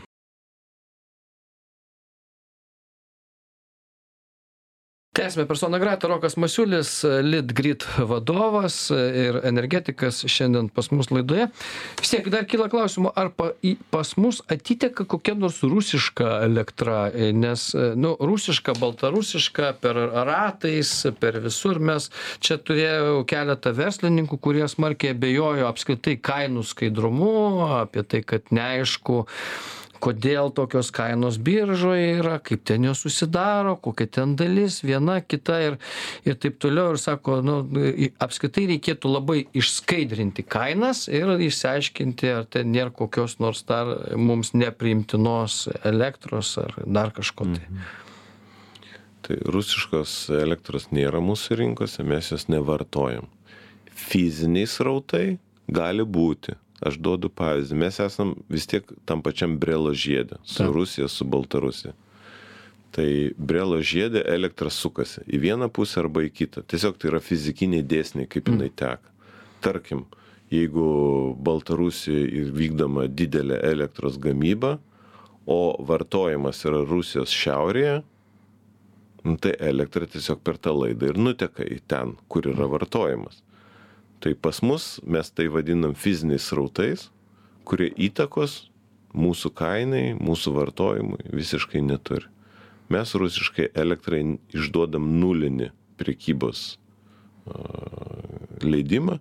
[5.16, 6.90] Tęsiame persona grata rokas masiulis
[7.22, 11.46] litgrid vadovas ir energetikas šiandien pas mus laidoje.
[12.00, 16.98] Vis tiek dar kyla klausimų ar pa į pas mus atiteka kokia nors rusiška elektra
[17.32, 17.64] nes
[17.96, 22.10] nu rusiška baltarusiška per ratais per visur mes
[22.44, 27.32] čia turėjau keletą verslininkų kurie smarkiai abejojo apskritai kainų skaidrumu
[27.80, 29.24] apie tai kad neaišku
[30.06, 35.78] kodėl tokios kainos biržoje yra kaip ten jos susidaro kokia ten dalis viena kita ir
[36.24, 37.58] ir taip toliau ir sako nu
[38.22, 45.66] apskritai reikėtų labai išskaidrinti kainas ir išsiaiškinti ar ten nėr kokios nors dar mums nepriimtinos
[45.84, 47.86] elektros ar dar kažko tai mhm.
[49.26, 53.26] Tai rusiškos elektros nėra mūsų rinkose, mes jos nevartojam.
[53.90, 57.78] Fiziniai srautai gali būti, aš duodu pavyzdį.
[57.80, 60.40] Mes esam vis tiek tam pačiam brelo žiede.
[60.44, 61.94] Su rusija su baltarusija.
[62.96, 66.62] Tai brelo žiede elektra sukasi į vieną pusę arba į kitą.
[66.64, 68.76] Tiesiog tai yra fizikiniai dėsniai kaip jinai mm.
[68.78, 69.12] teka.
[69.64, 70.06] Tarkim
[70.52, 74.76] jeigu baltarusijoj vykdoma didelė elektros gamyba
[75.46, 77.96] o vartojimas yra rusijos šiaurėje
[79.26, 83.42] nu tai elektra tiesiog per tą laidą ir nuteka į ten kur yra vartojimas
[84.20, 87.10] tai pas mus mes tai vadinam fiziniais srautais
[87.66, 88.66] kurie įtakos
[89.16, 92.28] mūsų kainai mūsų vartojimui visiškai neturi.
[92.92, 94.22] Mes rusiškai elektrai
[94.54, 96.76] išduodam nulinį prekybos
[98.62, 99.18] leidimą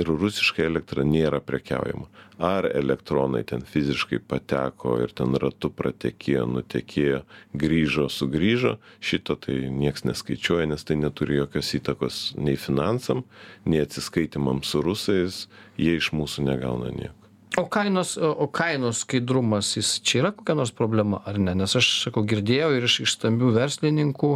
[0.00, 2.08] ir rusiška elektra nėra prekiaujama.
[2.42, 7.22] Ar elektronai ten fiziškai pateko ir ten ratu pratekėjo nutekėjo
[7.64, 13.22] grįžo sugrįžo šito tai nieks neskaičiuoja nes tai neturi jokios įtakos nei finansam
[13.64, 15.44] nei atsiskaitymam su rusais
[15.78, 17.23] jie iš mūsų negauna nieko
[17.56, 21.54] o kainos o kainos skaidrumas jis čia yra kokia nors problema ar ne?
[21.58, 24.30] Nes aš sakau girdėjau ir iš iš stambių verslininkų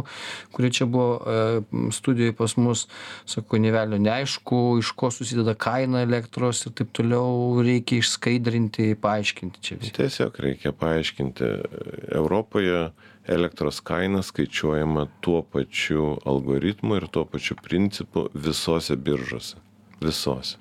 [0.55, 2.85] kurie čia buvo e, studijoj pas mus
[3.29, 9.65] sako nė velnio neaišku iš ko susideda kaina elektros ir taip toliau reikia išskaidrinti paaiškinti
[9.67, 11.51] čia visi tiesiog reikia paaiškinti
[12.21, 12.89] europoje
[13.29, 19.59] elektros kaina skaičiuojama tuo pačiu algoritmu ir tuo pačiu principu visose biržose.
[20.01, 20.57] Visose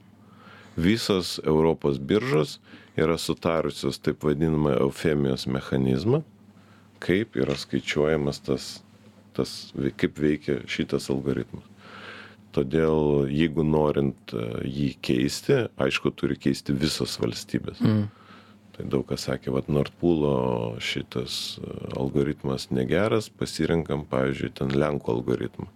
[0.78, 2.58] visos europos biržos
[2.98, 6.22] yra sutarusios taip vadinamą eufemijos mechanizmą
[7.02, 8.68] kaip yra skaičiuojamas tas
[9.38, 11.66] tas kaip veikia šitas algoritmas.
[12.56, 17.82] Todėl jeigu norint e, jį keisti aišku turi keisti visos valstybės.
[17.84, 18.08] Mm.
[18.74, 20.32] tai daug kas sakė vat nord pulo
[20.82, 25.68] šitas e, algoritmas negeras pasirenkam pavyzdžiui ten lenkų algoritmą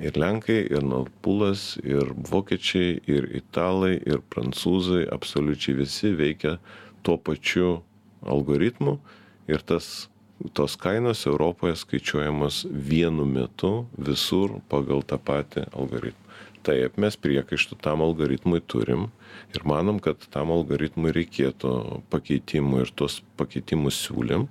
[0.00, 6.56] ir lenkai ir nordpulas ir vokiečiai ir italai ir prancūzai absoliučiai visi veikia
[7.02, 7.82] tuo pačiu
[8.22, 8.98] algoritmu.
[9.50, 10.08] Ir tas
[10.54, 16.18] tos kainos europoje skaičiuojamos vienu metu visur pagal tą patį algoritmą.
[16.62, 19.08] Taip mes priekaištų tam algoritmui turim
[19.54, 24.46] ir manom kad tam algoritmui reikėtų pakeitimų ir tuos pakeitimus siūlėm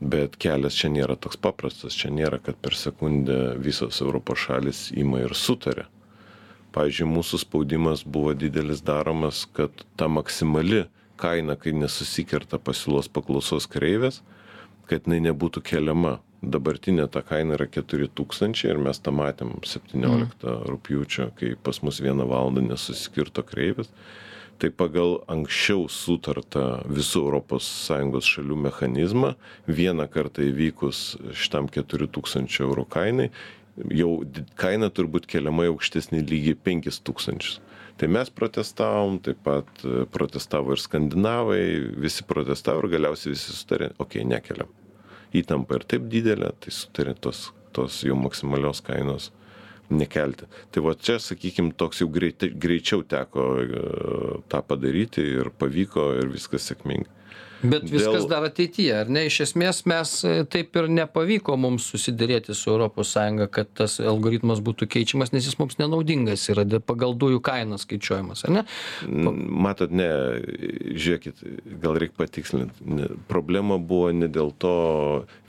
[0.00, 5.24] bet kelias čia nėra toks paprastas čia nėra kad per sekundę visos europos šalys ima
[5.24, 5.88] ir sutaria.
[6.76, 10.84] Pavyzdžiui mūsų spaudimas buvo didelis daromas kad ta maksimali
[11.18, 14.22] kaina kai nesusikerta pasiūlos paklausos kreivės
[14.88, 16.18] kad jinai nebūtų keliama.
[16.38, 21.98] Dabartinė ta kaina yra keturi tūkstančiai ir mes tą matėm septynioliktą rugpjūčio kai pas mus
[21.98, 23.90] vieną valandą nesusikirto kreivės
[24.58, 29.34] tai pagal anksčiau sutartą visų europos sąjungos šalių mechanizmą
[29.66, 33.28] vieną kartą įvykus šitam keturių tūkstančių eurų kainai
[33.94, 34.10] jau
[34.58, 37.60] kaina turi būt keliama į aukštesnį lygį penkis tūkstančius.
[37.98, 41.62] Tai mes protestavom taip pat e, protestavo ir skandinavai
[41.98, 44.70] visi protestavo ir galiausiai visi sutarė okei nekeliam.
[45.34, 47.48] Įtampa ir taip didelė tai sutarė tos
[47.78, 49.30] tos jau maksimalios kainos
[49.90, 50.48] nekelti.
[50.72, 53.84] Tai va čia sakykim toks jau greit greičiau teko e,
[54.50, 57.17] tą padaryti ir pavyko ir viskas sėkmingai
[57.62, 59.24] Bet viskas dar ateityje, ar ne?
[59.26, 63.14] Iš esmės mes e, taip ir nepavyko mums susidėrėti su ES,
[63.54, 68.54] kad tas algoritmas būtų keičiamas, nes jis mums nenaudingas yra pagal dujų kainą skaičiuojamas, ar
[68.58, 68.64] ne?
[69.66, 70.08] Matot, ne,
[70.94, 71.42] žiūrėkit,
[71.82, 72.86] gal reikia patikslinti.
[72.86, 74.74] Ne, problema buvo ne dėl to,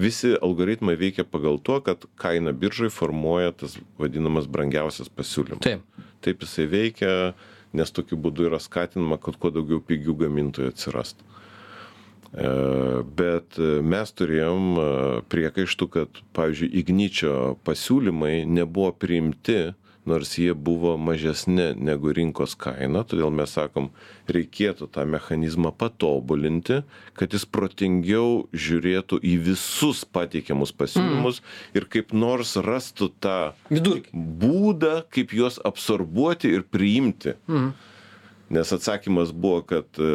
[0.02, 5.66] visi algoritmai veikia pagal to, kad kaina biržai formuoja tas vadinamas brangiausias pasiūlymas.
[5.66, 6.06] Taip.
[6.26, 7.12] Taip jisai veikia,
[7.78, 11.30] nes tokiu būdu yra skatinama, kad kuo daugiau pigių gamintojų atsirastų.
[12.30, 12.50] E,
[13.18, 14.88] bet mes turėjom e,
[15.34, 19.72] priekaištų, kad, pavyzdžiui, Ignyčio pasiūlymai nebuvo priimti,
[20.10, 23.90] nors jie buvo mažesni negu rinkos kaina, todėl mes sakom,
[24.30, 26.82] reikėtų tą mechanizmą patobulinti,
[27.18, 31.78] kad jis protingiau žiūrėtų į visus pateikiamus pasiūlymus mm.
[31.78, 33.38] ir kaip nors rastų tą
[33.74, 34.14] Vidurkį.
[34.14, 37.38] būdą, kaip juos absorbuoti ir priimti.
[37.50, 37.72] Mm
[38.50, 40.10] nes atsakymas buvo kad e,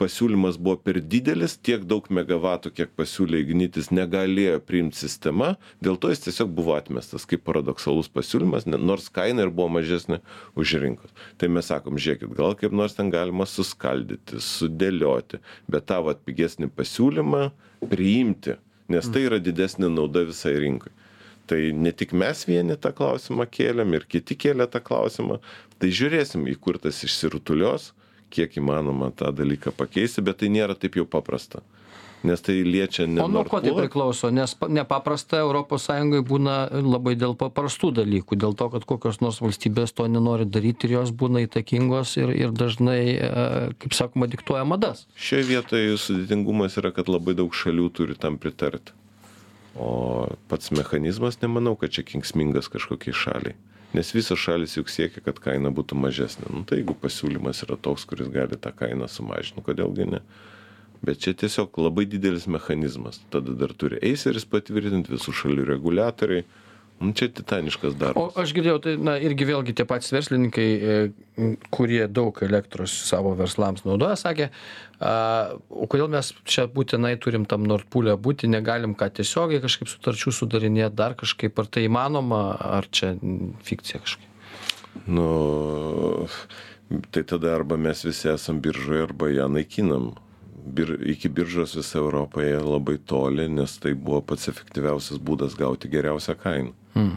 [0.00, 5.54] pasiūlymas buvo per didelis tiek daug megavatų kiek pasiūlė ignitis negalėjo priimt sistema.
[5.84, 10.20] Dėl to jis tiesiog buvo atmestas kaip paradoksalus pasiūlymas nors kaina ir buvo mažesnė
[10.58, 11.16] už rinkos.
[11.40, 16.72] Tai mes sakom žiūrėkit gal kaip nors ten galima suskaldyti sudėlioti bet tą vat pigesnį
[16.76, 17.48] pasiūlymą
[17.88, 18.58] priimti
[18.92, 20.92] nes tai yra didesnė nauda visai rinkai.
[21.48, 25.38] Tai ne tik mes vieni tą klausimą kėlėm ir kiti kėlė tą klausimą
[25.78, 27.92] tai žiūrėsim į kur tas išsirutulios
[28.34, 31.62] kiek įmanoma tą dalyką pakeisti bet tai nėra taip jau paprasta.
[32.26, 34.32] Nes tai liečia ne o nuo ko tai priklauso?
[34.34, 40.08] Nes nepaprasta sąjungoj būna labai dėl paprastų dalykų dėl to kad kokios nors valstybės to
[40.10, 43.30] nenori daryt ir jos būna įtakingos ir ir dažnai e,
[43.78, 45.06] kaip sakoma diktuoja madas.
[45.14, 48.96] Šioj vietoj sudėtingumas yra kad labai daug šalių turi tam pritarti.
[49.78, 53.54] O pats mechanizmas nemanau kad čia kenksmingas kažkokiai šaliai
[53.96, 56.50] nes visos šalys juk siekia kad kaina būtų mažesnė.
[56.52, 60.22] Nu tai jeigu pasiūlymas yra toks kuris gali tą kainą sumažint kodėl gi ne?
[61.04, 63.20] Bet čia tiesiog labai didelis mechanizmas.
[63.30, 66.44] Tada dar turi eiseris patvirtint visų šalių reguliatoriai
[67.00, 68.34] nu čia titaniškas darbas.
[68.34, 70.96] O aš girdėjau tai na irgi vėlgi tie patys verslininkai e,
[71.74, 74.50] kurie daug elektros savo verslams naudoja sakė
[74.98, 75.12] a
[75.70, 80.34] o kodėl mes čia būtinai turim tam nord pule būti negalim ką tiesiogiai kažkaip sutarčių
[80.34, 83.14] sudarinėt dar kažkaip ar tai įmanoma ar čia
[83.68, 84.34] fikcija kažkokia
[85.06, 85.28] nu
[87.10, 90.14] tai tada arba mes visi esam biržoj arba ją naikinam.
[90.68, 96.34] Bir iki biržos visa europoje labai toli nes tai buvo pats efektyviausias būdas gauti geriausią
[96.42, 97.16] kainą mm.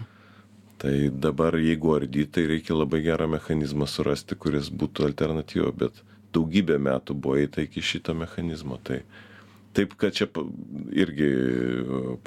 [0.82, 6.02] tai dabar jeigu ardyt tai reikia labai gerą mechanizmą surasti kuris būtų alternatyva bet
[6.34, 8.80] daugybę metų buvo eita iki šito mechanizmo.
[8.84, 9.02] Tai
[9.76, 10.28] taip kad čia
[10.92, 11.30] irgi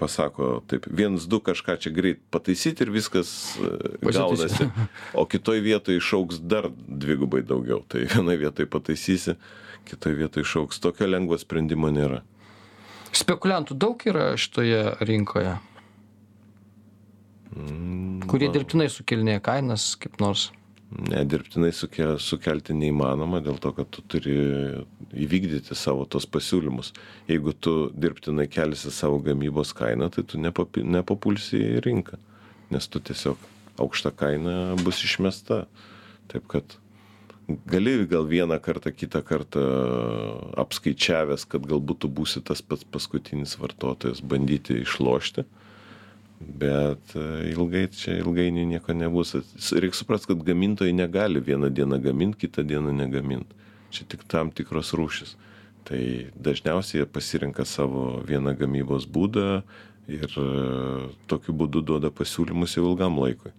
[0.00, 3.72] pasako taip viens du kažką čia greit pataisyt ir viskas e,
[4.04, 4.70] gaunasi.
[5.20, 7.82] O kitoj vietoj išaugs dar dvigubai daugiau.
[7.88, 9.36] Tai vienoj vietoj pataisysi
[9.88, 10.80] kitoj vietoj išaugs.
[10.80, 12.22] Tokio lengvo sprendimo nėra.
[13.14, 15.58] Spekuliantų daug yra šitoje rinkoje
[18.30, 20.50] kurie dirbtinai sukelinėja kainas kaip nors.
[20.94, 24.36] Ne dirbtinai suke sukelti neįmanoma dėl to kad tu turi
[25.24, 26.92] įvykdyti savo tuos pasiūlymus.
[27.30, 32.20] Jeigu tu dirbtinai kelsi savo gamybos kainą tai tu nepapi nepapulsi į rinką
[32.70, 33.38] nes tu tiesiog
[33.80, 35.64] aukšta kaina bus išmesta.
[36.30, 36.76] Taip kad
[37.68, 39.64] gali gal vieną kartą kitą kartą
[40.62, 45.44] apskaičiavęs kad galbūt tu būsi tas pats paskutinis vartotojas bandyti išlošti
[46.44, 49.34] bet e, ilgai čia ilgainiui nieko nebus.
[49.72, 53.50] Reik suprast kad gamintojai negali vieną dieną gamint kitą dieną negamint.
[53.94, 55.36] Čia tik tam tikros rūšys
[55.84, 59.62] tai dažniausiai jie pasirenka savo vieną gamybos būdą
[60.08, 60.46] ir e,
[61.28, 63.52] tokiu būdu duoda pasiūlymus jau ilgam laikui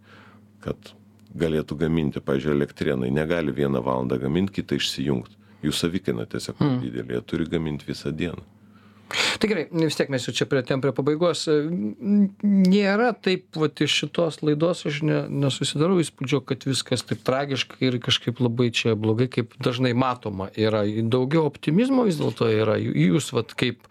[0.65, 0.93] kad
[1.37, 2.23] galėtų gaminti.
[2.25, 5.35] Pavyzdžiui elektrėnai negali vieną valandą gamint kitą išsijungt.
[5.65, 6.81] Jų savikaina tiesiog per hmm.
[6.81, 7.17] didelė.
[7.17, 8.41] Jie turi gamint visą dieną
[9.39, 11.45] tai gerai vis tiek mes jau čia priartėjom prie pabaigos.
[12.45, 17.99] Nėra taip vat iš šitos laidos aš ne nesusidarau įspūdžio kad viskas taip tragiškai ir
[18.03, 20.49] kažkaip labai čia blogai kaip dažnai matoma.
[20.57, 22.77] Yra daugiau optimizmo vis dėlto yra.
[22.79, 23.85] Jūs vat kaip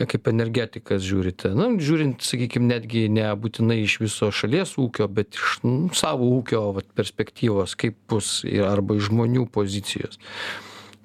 [0.00, 1.52] kaip energetikas žiūrite?
[1.56, 5.60] Na žiūrint sakykim netgi nebūtinai iš viso šalies ūkio bet iš
[5.96, 10.20] savo ūkio vat perspektyvos kaip bus arba iš žmonių pozicijos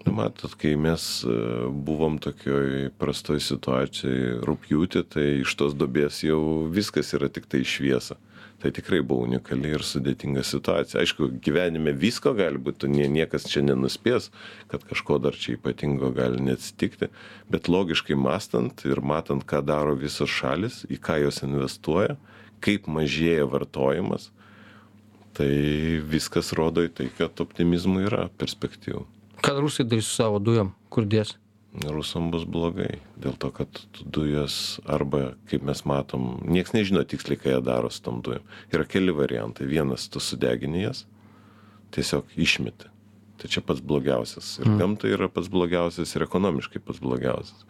[0.06, 1.36] nu matot kai mes e,
[1.72, 6.42] buvom tokioj prastoj situacijoj rugpjūtį tai iš tos duobės jau
[6.74, 8.18] viskas yra tiktai į šviesą
[8.62, 11.02] tai tikrai buvo unikali ir sudėtinga situacija.
[11.02, 14.30] Aišku gyvenime visko gali būt nie niekas čia nenuspės
[14.72, 17.10] kad kažko dar čia ypatingo gali neatsitikti
[17.54, 22.18] bet logiškai mąstant ir matant ką daro visos šalys į ką jos investuoja
[22.62, 24.30] kaip mažėja vartojimas
[25.38, 25.50] tai
[26.06, 29.08] viskas rodo į tai kad optimizmo yra perspektyvų
[29.42, 30.74] ką rusai darys su savo dujom?
[30.90, 31.36] Kur dės?
[31.88, 33.00] Rusam bus blogai.
[33.16, 38.02] Dėl to kad dujos arba kaip mes matom nieks nežino tiksliai ką jie daro su
[38.04, 38.44] tom dujom.
[38.74, 39.70] Yra keli variantai.
[39.72, 41.06] Vienas tu sudegini jas
[41.96, 42.92] tiesiog išmeti.
[43.40, 44.58] Tai čia pats blogiausias.
[44.62, 47.64] Ir gamtai yra pats blogiausias ir ekonomiškai pats blogiausias.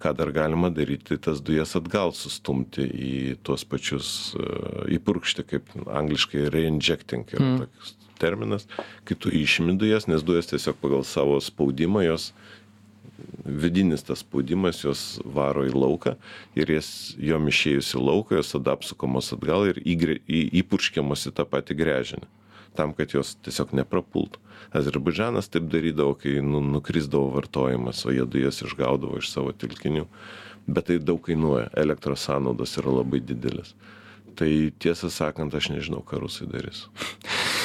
[0.00, 3.12] Ką dar galima daryt tai tas dujas atgal sustumti į
[3.46, 4.08] tuos pačius
[4.96, 8.68] įpurkšti kaip angliškai reinjecting yra toks terminas
[9.04, 12.32] kai tu išimi dujas nes dujos tiesiog pagal savo spaudimą jos
[13.44, 16.14] vidinis tas spaudimas juos varo į lauką
[16.58, 16.88] ir jas
[17.20, 21.78] jom išėjus į lauką jos tada apsukamos atgal ir įgre į įpurškiamos į tą patį
[21.82, 22.30] gręžinį
[22.74, 24.40] tam kad jos tiesiog neprapultų.
[24.74, 30.08] Azerbaidžanas taip darydavo kai nu nukrisdavo vartojimas o jie dujas išgaudavo iš savo telkinių
[30.66, 33.74] bet tai daug kainuoja elektros sąnaudos yra labai didelės
[34.34, 36.88] tai tiesą sakant aš nežinau ką rusai darys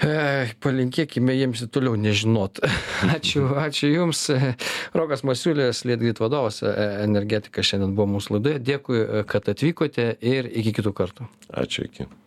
[0.00, 2.62] Ei, palinkėkime jiems ir toliau nežinot.
[3.16, 4.24] ačiū, ačiū Jums.
[4.96, 6.72] Rokas Masiulis, Lietgrit vadovas, e,
[7.04, 8.64] energetikas šiandien buvo mūsų laidoje.
[8.72, 11.30] Dėkui, kad atvykote ir iki kitų kartų.
[11.64, 12.10] Ačiū iki.